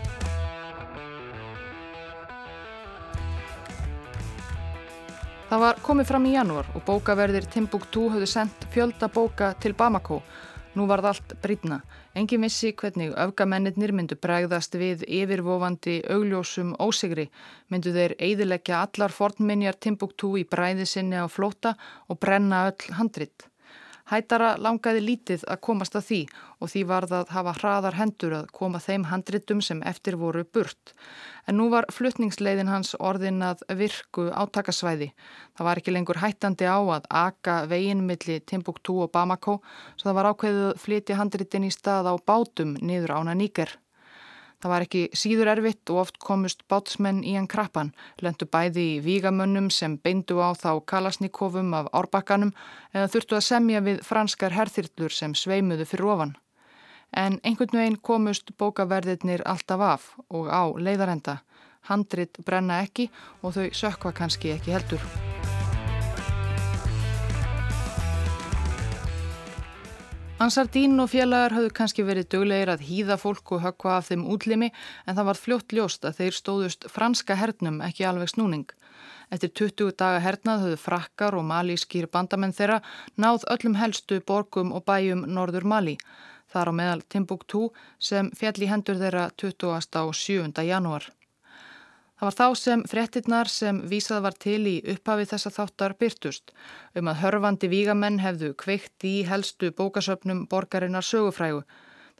Það 5.50 5.62
var 5.64 5.78
komið 5.82 6.06
fram 6.06 6.26
í 6.30 6.32
janúar 6.36 6.68
og 6.78 6.84
bókaverðir 6.86 7.48
Timbuktu 7.50 8.04
höfðu 8.12 8.28
sendt 8.30 8.68
fjölda 8.70 9.08
bóka 9.10 9.48
til 9.58 9.72
Bamako. 9.74 10.20
Nú 10.78 10.86
var 10.86 11.02
það 11.02 11.10
allt 11.10 11.34
brýtna. 11.42 11.80
Engin 12.14 12.46
vissi 12.46 12.70
hvernig 12.70 13.16
öfgamennir 13.18 13.90
myndu 13.90 14.14
bregðast 14.14 14.78
við 14.78 15.02
yfirvofandi 15.10 15.96
augljósum 16.14 16.76
ósigri. 16.78 17.26
Myndu 17.66 17.90
þeir 17.98 18.14
eidilegja 18.22 18.84
allar 18.84 19.10
fornminjar 19.10 19.82
Timbuktu 19.82 20.36
í 20.38 20.46
bræði 20.46 20.86
sinni 20.86 21.18
á 21.18 21.26
flóta 21.26 21.74
og 22.06 22.22
brenna 22.22 22.68
öll 22.70 22.94
handrit. 23.00 23.49
Hætara 24.10 24.54
langaði 24.58 25.02
lítið 25.04 25.44
að 25.46 25.60
komast 25.62 25.94
að 25.94 26.06
því 26.08 26.20
og 26.58 26.70
því 26.72 26.80
var 26.90 27.06
það 27.10 27.20
að 27.20 27.34
hafa 27.36 27.52
hraðar 27.60 27.98
hendur 27.98 28.32
að 28.40 28.48
koma 28.56 28.80
þeim 28.82 29.04
handritum 29.10 29.60
sem 29.62 29.82
eftir 29.86 30.16
voru 30.18 30.42
burt. 30.44 30.94
En 31.46 31.60
nú 31.60 31.68
var 31.70 31.86
flutningsleiðin 31.94 32.72
hans 32.72 32.96
orðin 32.98 33.38
að 33.46 33.62
virku 33.78 34.26
átakasvæði. 34.34 35.12
Það 35.54 35.68
var 35.68 35.82
ekki 35.82 35.94
lengur 35.94 36.22
hættandi 36.22 36.66
á 36.66 36.78
að 36.78 37.06
aka 37.22 37.60
veginmilli 37.70 38.40
Timbuktu 38.42 38.98
og 39.04 39.12
Bamako 39.14 39.60
svo 39.94 40.10
það 40.10 40.18
var 40.18 40.30
ákveðið 40.32 40.66
að 40.72 40.82
flytja 40.86 41.20
handritin 41.20 41.68
í 41.68 41.72
stað 41.74 42.10
á 42.10 42.14
bátum 42.18 42.74
niður 42.82 43.14
ána 43.20 43.38
nýger. 43.38 43.78
Það 44.60 44.72
var 44.74 44.84
ekki 44.84 45.02
síður 45.16 45.48
erfitt 45.54 45.90
og 45.92 46.02
oft 46.02 46.18
komust 46.20 46.66
bátsmenn 46.68 47.22
í 47.24 47.32
hann 47.36 47.48
krappan, 47.48 47.94
lendu 48.20 48.44
bæði 48.44 48.84
í 48.96 48.98
vígamönnum 49.04 49.70
sem 49.72 49.96
beindu 49.96 50.36
á 50.44 50.52
þá 50.52 50.84
kalasnikofum 50.92 51.72
af 51.78 51.88
árbakkanum 51.96 52.52
eða 52.92 53.08
þurftu 53.14 53.38
að 53.38 53.46
semja 53.48 53.80
við 53.86 54.04
franskar 54.04 54.56
herþyrlur 54.58 55.16
sem 55.16 55.32
sveimuðu 55.32 55.88
fyrir 55.88 56.12
ofan. 56.12 56.36
En 57.16 57.40
einhvern 57.40 57.80
veginn 57.80 57.98
komust 58.04 58.52
bókaverðirnir 58.60 59.42
alltaf 59.48 59.80
af 59.80 60.06
og 60.28 60.52
á 60.52 60.68
leiðarenda. 60.76 61.40
Handrit 61.88 62.44
brenna 62.44 62.82
ekki 62.84 63.08
og 63.40 63.56
þau 63.56 63.66
sökva 63.72 64.12
kannski 64.12 64.52
ekki 64.58 64.76
heldur. 64.76 65.29
Ansardín 70.40 70.94
og 71.02 71.10
félagar 71.12 71.52
hafðu 71.52 71.70
kannski 71.76 72.00
verið 72.00 72.30
döglegir 72.32 72.70
að 72.72 72.84
hýða 72.88 73.18
fólk 73.20 73.50
og 73.52 73.60
höggva 73.60 73.98
af 73.98 74.06
þeim 74.06 74.22
útlimi 74.32 74.70
en 75.04 75.18
það 75.18 75.26
var 75.28 75.40
fljótt 75.40 75.74
ljóst 75.76 76.06
að 76.08 76.16
þeir 76.16 76.36
stóðust 76.38 76.86
franska 76.88 77.36
hernum 77.36 77.82
ekki 77.84 78.06
alveg 78.08 78.32
snúning. 78.32 78.64
Eftir 79.28 79.52
20 79.60 79.92
daga 80.00 80.24
hernað 80.24 80.64
höfðu 80.64 80.80
frakkar 80.80 81.36
og 81.36 81.44
malískýr 81.50 82.08
bandamenn 82.08 82.56
þeirra 82.56 82.80
náð 83.20 83.44
öllum 83.52 83.76
helstu 83.82 84.22
borgum 84.32 84.72
og 84.72 84.86
bæjum 84.88 85.28
norður 85.28 85.68
Mali. 85.74 85.98
Þar 86.48 86.72
á 86.72 86.78
meðal 86.80 87.04
Timbuktu 87.12 87.66
sem 88.00 88.32
fjall 88.32 88.64
í 88.64 88.72
hendur 88.72 88.96
þeirra 88.96 89.28
20. 89.36 89.76
og 90.06 90.16
7. 90.24 90.48
janúar. 90.72 91.12
Það 92.20 92.26
var 92.28 92.34
þá 92.36 92.60
sem 92.60 92.80
frettinnar 92.84 93.48
sem 93.48 93.76
vísað 93.88 94.18
var 94.26 94.34
til 94.44 94.58
í 94.68 94.74
upphafi 94.92 95.24
þessa 95.30 95.50
þáttar 95.54 95.94
byrtust 96.02 96.50
um 97.00 97.08
að 97.08 97.22
hörfandi 97.22 97.70
vígamenn 97.72 98.18
hefðu 98.20 98.50
kveikt 98.60 99.06
í 99.08 99.12
helstu 99.24 99.70
bókasöpnum 99.78 100.42
borgarinnar 100.50 101.06
sögufrægu. 101.08 101.62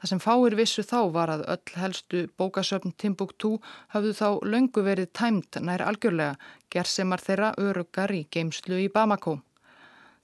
Það 0.01 0.13
sem 0.15 0.23
fáir 0.25 0.57
vissu 0.57 0.87
þá 0.89 1.01
var 1.19 1.35
að 1.35 1.45
öll 1.53 1.77
helstu 1.83 2.23
bókasöpn 2.41 2.97
Timbuktu 2.97 3.53
hafðu 3.93 4.15
þá 4.17 4.29
löngu 4.49 4.87
verið 4.89 5.13
tæmt 5.13 5.61
nær 5.61 5.85
algjörlega, 5.85 6.41
gerðsemar 6.73 7.21
þeirra 7.21 7.53
örugar 7.61 8.17
í 8.17 8.25
geimslu 8.33 8.81
í 8.81 8.89
Bamako. 8.89 9.43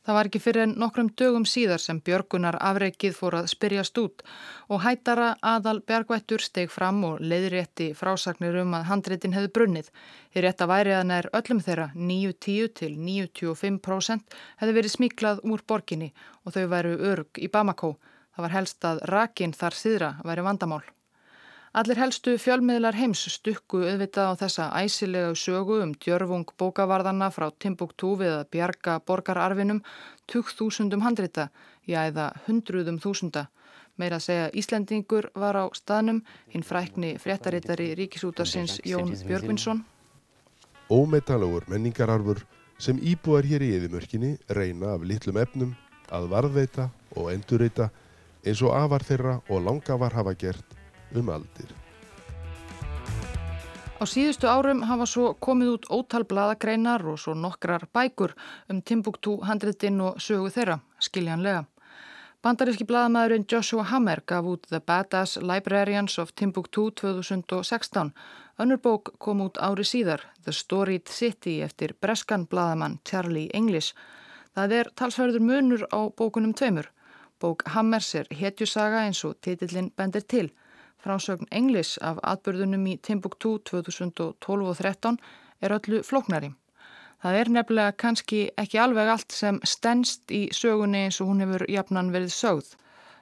Það 0.07 0.15
var 0.15 0.29
ekki 0.29 0.39
fyrir 0.39 0.69
nokkrum 0.71 1.09
dögum 1.19 1.45
síðar 1.51 1.83
sem 1.83 1.99
Björgunar 2.07 2.55
afreikið 2.63 3.17
fór 3.17 3.35
að 3.41 3.49
spyrjast 3.51 3.99
út 3.99 4.23
og 4.71 4.85
hættara 4.85 5.33
aðal 5.43 5.81
Björgvættur 5.83 6.45
steg 6.47 6.71
fram 6.71 7.03
og 7.09 7.19
leiðrétti 7.19 7.89
frásagnir 7.99 8.61
um 8.63 8.77
að 8.79 8.87
handreitin 8.93 9.35
hefði 9.35 9.51
brunnið. 9.59 9.91
Þeir 10.31 10.47
rétt 10.47 10.63
að 10.63 10.73
væri 10.77 10.95
að 10.95 11.07
nær 11.11 11.31
öllum 11.35 11.63
þeirra 11.67 11.91
9-10 11.99 12.73
til 12.79 12.93
95% 12.95 14.39
hefði 14.63 14.79
verið 14.79 14.95
smiklað 14.95 15.43
úr 15.43 15.67
borginni 15.67 16.13
og 16.45 16.55
þau 16.55 16.67
væru 16.71 16.99
örg 17.11 17.43
í 17.43 17.51
Bamako. 17.51 17.97
Það 18.37 18.47
var 18.47 18.61
helst 18.61 18.87
að 18.87 19.03
rakin 19.11 19.59
þar 19.59 19.83
síðra 19.83 20.19
væri 20.23 20.47
vandamál. 20.47 20.85
Allir 21.77 21.99
helstu 22.01 22.33
fjölmiðlar 22.41 22.97
heims 22.97 23.21
stukku 23.35 23.83
auðvitað 23.85 24.31
á 24.33 24.41
þessa 24.41 24.67
æsilega 24.81 25.35
sögu 25.37 25.75
um 25.85 25.91
djörfung 25.93 26.49
bókavarðana 26.57 27.27
frá 27.29 27.51
Timbuktu 27.61 28.15
við 28.17 28.31
að 28.33 28.47
bjarga 28.55 28.95
borgararfinum 29.05 29.83
20.000 30.33 31.05
handrita, 31.05 31.51
já 31.85 31.99
eða 32.09 32.31
hundruðum 32.47 32.97
þúsunda. 33.03 33.43
Meira 34.01 34.17
að 34.17 34.25
segja 34.25 34.47
Íslandingur 34.57 35.29
var 35.37 35.59
á 35.61 35.65
staðnum, 35.77 36.23
hinn 36.49 36.65
frækni 36.65 37.11
fréttarittari 37.21 37.91
Ríkisútarsins 38.01 38.79
Jón 38.81 39.13
Björgvinsson. 39.29 39.85
Ómetalagur 40.89 41.69
menningararfur 41.69 42.41
sem 42.81 42.97
íbúar 43.05 43.45
hér 43.45 43.67
í 43.69 43.75
eðimörkinni 43.77 44.33
reyna 44.49 44.95
af 44.97 45.05
litlum 45.05 45.43
efnum 45.45 45.77
að 46.09 46.33
varðveita 46.33 46.89
og 47.21 47.31
endurreita 47.37 47.91
eins 48.49 48.65
og 48.65 48.73
afar 48.81 49.05
þeirra 49.05 49.39
og 49.51 49.65
langafar 49.69 50.17
hafa 50.17 50.33
gert 50.41 50.77
um 51.15 51.29
aldir. 51.29 51.71
Á 53.97 54.05
síðustu 54.05 54.49
árum 54.51 54.83
hafa 54.85 55.07
svo 55.09 55.31
komið 55.41 55.71
út 55.77 55.87
ótal 55.89 56.27
bladagreinar 56.29 57.05
og 57.09 57.17
svo 57.19 57.33
nokkrar 57.33 57.87
bækur 57.97 58.35
um 58.69 58.83
Timbuktu 58.83 59.39
handritin 59.49 60.01
og 60.01 60.21
sögu 60.21 60.51
þeirra, 60.53 60.81
skiljanlega. 61.01 61.65
Bandaríski 62.45 62.85
bladamæðurinn 62.85 63.47
Joshua 63.51 63.83
Hammer 63.89 64.21
gaf 64.29 64.45
út 64.45 64.67
The 64.69 64.79
Badass 64.81 65.39
Librarians 65.41 66.19
of 66.19 66.35
Timbuktu 66.37 66.91
2016. 66.91 68.13
Önnur 68.61 68.79
bók 68.79 69.15
kom 69.19 69.41
út 69.41 69.57
ári 69.59 69.85
síðar, 69.85 70.21
The 70.45 70.53
Storied 70.53 71.09
City 71.09 71.63
eftir 71.65 71.97
breskan 72.01 72.47
bladamann 72.47 73.01
Charlie 73.05 73.49
English. 73.55 73.97
Það 74.55 74.73
er 74.73 74.93
talsverður 74.95 75.41
munur 75.41 75.89
á 75.89 76.07
bókunum 76.13 76.53
tveimur. 76.55 76.93
Bók 77.41 77.65
Hammers 77.73 78.15
er 78.15 78.29
hetjusaga 78.31 79.03
eins 79.09 79.25
og 79.25 79.41
titillin 79.41 79.91
bendir 79.97 80.29
til. 80.29 80.53
Frásögn 81.07 81.47
Englis 81.55 81.97
af 82.03 82.17
atbyrðunum 82.27 82.87
í 82.91 82.97
Timbuktu 82.99 83.53
2012 83.71 84.71
og 84.73 84.79
13 84.81 85.19
er 85.63 85.75
öllu 85.77 86.01
flóknari. 86.03 86.49
Það 87.23 87.39
er 87.41 87.51
nefnilega 87.55 87.93
kannski 88.03 88.41
ekki 88.59 88.81
alveg 88.83 89.13
allt 89.13 89.37
sem 89.37 89.61
stennst 89.63 90.35
í 90.35 90.49
sögunni 90.51 91.05
eins 91.07 91.21
og 91.23 91.31
hún 91.31 91.45
hefur 91.45 91.65
jafnan 91.71 92.11
verið 92.15 92.35
sögð. 92.35 92.75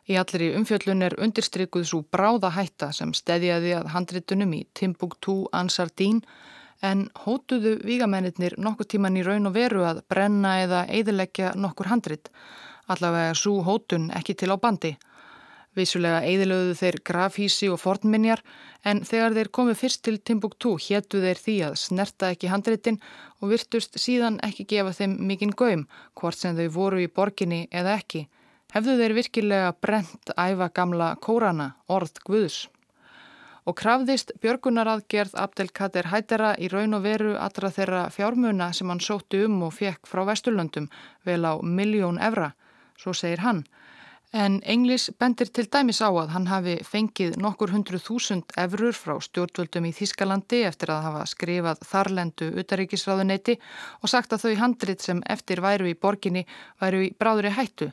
Í 0.09 0.17
allri 0.21 0.51
umfjöllun 0.57 1.05
er 1.05 1.19
undirstrykkuð 1.27 1.87
svo 1.91 2.01
bráða 2.17 2.55
hætta 2.57 2.91
sem 2.97 3.13
stedjaði 3.17 3.77
að 3.77 3.93
handritunum 3.93 4.57
í 4.57 4.65
Timbuktu 4.81 5.39
ansar 5.53 5.93
dín 5.93 6.25
en 6.81 7.11
hótuðu 7.27 7.79
vígamennir 7.85 8.57
nokkur 8.57 8.89
tíman 8.89 9.21
í 9.21 9.29
raun 9.29 9.53
og 9.53 9.59
veru 9.61 9.85
að 9.85 10.07
brenna 10.09 10.57
eða 10.65 10.87
eidilegja 10.89 11.53
nokkur 11.57 11.93
handrit. 11.93 12.33
Allavega 12.89 13.37
svo 13.37 13.61
hótun 13.65 14.09
ekki 14.17 14.41
til 14.41 14.53
á 14.53 14.57
bandi. 14.57 14.97
Vissulega 15.75 16.21
eðilögðu 16.23 16.75
þeir 16.79 16.97
grafhísi 17.09 17.69
og 17.73 17.81
fornminjar 17.83 18.45
en 18.87 19.01
þegar 19.07 19.35
þeir 19.35 19.51
komu 19.59 19.75
fyrst 19.75 20.05
til 20.07 20.21
Timbuktu 20.23 20.77
héttu 20.85 21.23
þeir 21.25 21.41
því 21.41 21.57
að 21.69 21.79
snerta 21.83 22.31
ekki 22.31 22.51
handreitin 22.53 23.01
og 23.41 23.51
virtust 23.51 23.99
síðan 23.99 24.39
ekki 24.47 24.69
gefa 24.71 24.95
þeim 24.95 25.17
mikinn 25.27 25.57
gaum 25.59 25.89
hvort 26.21 26.39
sem 26.39 26.55
þau 26.55 26.69
voru 26.77 27.03
í 27.03 27.11
borginni 27.11 27.65
eða 27.73 27.99
ekki. 27.99 28.29
Hefðu 28.75 28.95
þeir 29.01 29.17
virkilega 29.19 29.75
brent 29.83 30.31
æfa 30.39 30.71
gamla 30.75 31.13
kórana, 31.23 31.75
orð 31.87 32.23
Guðs. 32.27 32.65
Og 33.65 33.77
krafðist 33.81 34.35
björgunaraðgerð 34.43 35.37
Abdelkader 35.41 36.11
Hættera 36.13 36.53
í 36.61 36.69
raun 36.69 36.99
og 36.99 37.07
veru 37.07 37.37
allra 37.41 37.71
þeirra 37.73 38.09
fjármuna 38.13 38.73
sem 38.77 38.91
hann 38.93 39.01
sótti 39.01 39.45
um 39.47 39.63
og 39.67 39.73
fekk 39.75 40.11
frá 40.11 40.23
Vesturlöndum 40.29 40.91
vel 41.25 41.47
á 41.49 41.59
miljón 41.63 42.21
evra, 42.21 42.53
svo 42.99 43.15
segir 43.17 43.43
hann. 43.47 43.65
En 44.35 44.57
Englis 44.67 45.13
bendir 45.15 45.47
til 45.55 45.69
dæmis 45.71 46.01
á 46.03 46.11
að 46.11 46.33
hann 46.35 46.49
hafi 46.51 46.73
fengið 46.83 47.37
nokkur 47.39 47.71
hundru 47.71 48.01
þúsund 48.03 48.51
efrur 48.59 48.97
frá 48.99 49.13
stjórnvöldum 49.23 49.87
í 49.87 49.93
Þískalandi 49.95 50.65
eftir 50.67 50.91
að 50.91 51.05
hafa 51.05 51.21
skrifað 51.31 51.85
þarlendu 51.87 52.49
utaríkisráðuneyti 52.59 53.55
og 54.01 54.11
sagt 54.11 54.35
að 54.35 54.49
þau 54.49 54.57
handrit 54.65 55.07
sem 55.07 55.23
eftir 55.37 55.63
væru 55.63 55.87
í 55.87 55.95
borginni 55.95 56.43
væru 56.83 57.05
í 57.07 57.13
bráðri 57.15 57.55
hættu. 57.55 57.93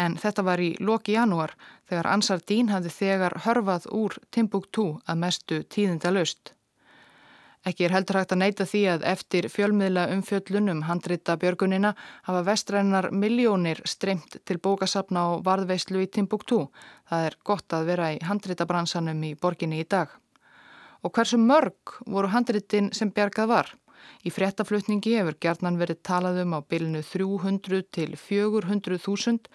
En 0.00 0.16
þetta 0.16 0.48
var 0.48 0.64
í 0.64 0.72
loki 0.80 1.18
janúar 1.18 1.52
þegar 1.84 2.12
Ansar 2.16 2.40
Dín 2.40 2.72
hafði 2.72 2.96
þegar 3.02 3.40
hörfað 3.44 3.92
úr 3.92 4.16
Timbuktu 4.32 4.88
að 5.04 5.20
mestu 5.20 5.62
tíðinda 5.68 6.16
löst. 6.16 6.54
Ekki 7.64 7.86
er 7.86 7.94
heldur 7.94 8.18
hægt 8.20 8.32
að 8.34 8.40
neyta 8.42 8.64
því 8.68 8.80
að 8.92 9.04
eftir 9.08 9.46
fjölmiðla 9.48 10.02
umfjöllunum 10.12 10.82
handrita 10.84 11.38
björgunina 11.40 11.94
hafa 12.26 12.42
vestrænar 12.44 13.08
miljónir 13.08 13.80
streymt 13.88 14.36
til 14.44 14.58
bókasapna 14.60 15.22
og 15.32 15.46
varðveislu 15.46 16.02
í 16.04 16.10
Timbuktu. 16.12 16.66
Það 17.08 17.30
er 17.30 17.38
gott 17.48 17.72
að 17.72 17.88
vera 17.88 18.10
í 18.12 18.18
handrita 18.20 18.66
bransanum 18.68 19.24
í 19.24 19.32
borginni 19.40 19.80
í 19.80 19.88
dag. 19.88 20.12
Og 21.04 21.16
hversu 21.16 21.40
mörg 21.40 21.96
voru 22.04 22.28
handritin 22.36 22.92
sem 22.92 23.08
bjargað 23.12 23.48
var? 23.48 23.72
Í 24.24 24.30
fréttaflutningi 24.32 25.14
hefur 25.18 25.36
gerðnan 25.44 25.76
verið 25.80 25.98
talað 26.08 26.40
um 26.42 26.54
á 26.56 26.60
bylnu 26.64 27.02
300 27.04 27.82
til 27.92 28.16
400 28.16 28.98
þúsund 29.04 29.50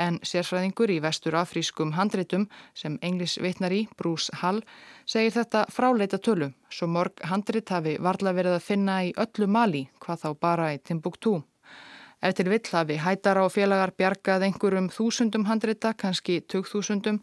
en 0.00 0.20
sérfræðingur 0.24 0.92
í 0.94 1.00
vestur 1.04 1.36
afrískum 1.36 1.92
handritum 1.98 2.46
sem 2.72 2.98
englis 3.02 3.36
vitnar 3.42 3.74
í, 3.76 3.84
Bruce 3.98 4.32
Hall, 4.40 4.62
segir 5.04 5.34
þetta 5.36 5.66
fráleita 5.72 6.18
tölu. 6.18 6.52
Svo 6.72 6.88
mörg 6.88 7.20
handrit 7.28 7.68
hafi 7.68 7.98
varla 8.00 8.32
verið 8.32 8.58
að 8.58 8.68
finna 8.68 9.00
í 9.04 9.12
öllu 9.12 9.50
mali, 9.50 9.88
hvað 10.00 10.24
þá 10.24 10.30
bara 10.40 10.70
í 10.74 10.80
Timbuktu. 10.80 11.42
Ef 12.24 12.32
til 12.38 12.48
vill 12.48 12.70
hafi 12.72 12.96
hættar 13.04 13.36
á 13.36 13.44
félagar 13.52 13.92
bjargað 13.98 14.46
einhverjum 14.46 14.88
þúsundum 14.88 15.44
handrita, 15.44 15.92
kannski 15.92 16.38
tugþúsundum, 16.48 17.20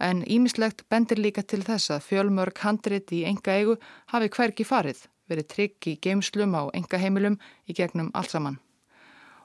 en 0.00 0.24
ímislegt 0.24 0.86
bendir 0.88 1.20
líka 1.20 1.44
til 1.44 1.60
þess 1.66 1.92
að 1.92 2.08
fjölmörg 2.08 2.64
handrit 2.64 3.12
í 3.12 3.26
enga 3.28 3.60
eigu 3.60 3.76
hafi 4.14 4.32
hverki 4.32 4.64
farið 4.64 5.04
verið 5.28 5.50
trygg 5.54 5.90
í 5.92 5.98
geimslum 6.02 6.56
á 6.56 6.62
enga 6.74 7.00
heimilum 7.00 7.38
í 7.68 7.76
gegnum 7.76 8.10
allt 8.14 8.34
saman. 8.34 8.58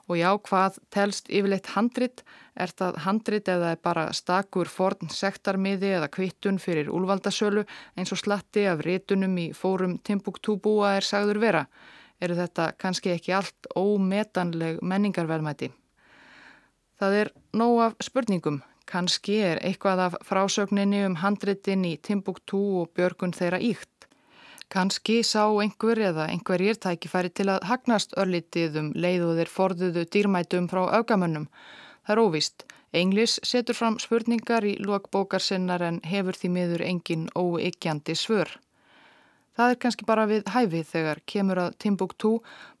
Og 0.04 0.18
já, 0.20 0.28
hvað 0.36 0.78
telst 0.92 1.30
yfirleitt 1.32 1.70
handrit? 1.72 2.22
Er 2.60 2.68
það 2.68 2.98
handrit 3.06 3.48
eða 3.48 3.70
bara 3.80 4.10
stakur 4.12 4.68
forn 4.68 5.08
sektarmiði 5.08 5.94
eða 5.96 6.10
kvittun 6.12 6.60
fyrir 6.60 6.90
úlvaldasölu 6.92 7.64
eins 7.96 8.12
og 8.12 8.20
slatti 8.20 8.66
af 8.68 8.84
rétunum 8.84 9.38
í 9.40 9.46
fórum 9.56 9.96
Timbuktu-búa 10.04 10.98
er 10.98 11.08
sagður 11.08 11.40
vera? 11.46 11.64
Eru 12.20 12.36
þetta 12.36 12.74
kannski 12.78 13.14
ekki 13.14 13.32
allt 13.32 13.70
ómetanleg 13.76 14.84
menningarverðmæti? 14.84 15.72
Það 17.00 17.18
er 17.22 17.32
nóg 17.56 17.80
af 17.88 17.96
spurningum. 18.04 18.60
Kannski 18.84 19.38
er 19.40 19.58
eitthvað 19.64 20.02
af 20.04 20.18
frásögninni 20.28 21.00
um 21.08 21.16
handritin 21.24 21.86
í 21.88 21.96
Timbuktu 21.96 22.60
og 22.82 22.92
björgun 22.94 23.32
þeirra 23.32 23.58
íkt. 23.64 24.06
Kanski 24.72 25.22
sá 25.22 25.44
einhver 25.62 26.00
eða 26.10 26.28
einhverjir 26.32 26.78
tækifæri 26.80 27.30
til 27.30 27.48
að 27.52 27.66
hagnast 27.68 28.16
örlítið 28.18 28.78
um 28.80 28.92
leið 28.94 29.26
og 29.28 29.38
þeir 29.38 29.52
forðuðu 29.56 30.04
dýrmætum 30.16 30.68
frá 30.72 30.82
augamönnum. 30.98 31.46
Það 32.06 32.14
er 32.16 32.22
óvist. 32.24 32.66
Englis 32.94 33.40
setur 33.42 33.74
fram 33.74 33.96
spurningar 33.98 34.64
í 34.64 34.76
lokbókar 34.78 35.42
sinnar 35.42 35.82
en 35.82 36.00
hefur 36.06 36.38
því 36.38 36.50
miður 36.56 36.84
engin 36.86 37.24
óeikjandi 37.34 38.14
svör. 38.14 38.50
Það 39.54 39.70
er 39.70 39.80
kannski 39.82 40.06
bara 40.06 40.26
við 40.30 40.50
hæfið 40.50 40.86
þegar 40.90 41.22
kemur 41.30 41.60
að 41.64 41.76
Timbuktu, 41.84 42.32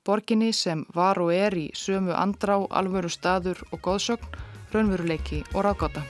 borginni 0.06 0.52
sem 0.52 0.84
var 0.94 1.22
og 1.22 1.30
er 1.34 1.54
í 1.54 1.68
sömu 1.78 2.14
andrá, 2.18 2.58
alvöru 2.70 3.10
staður 3.10 3.62
og 3.70 3.82
góðsögn, 3.86 4.38
raunveruleiki 4.74 5.44
og 5.54 5.68
ráðgóta. 5.68 6.02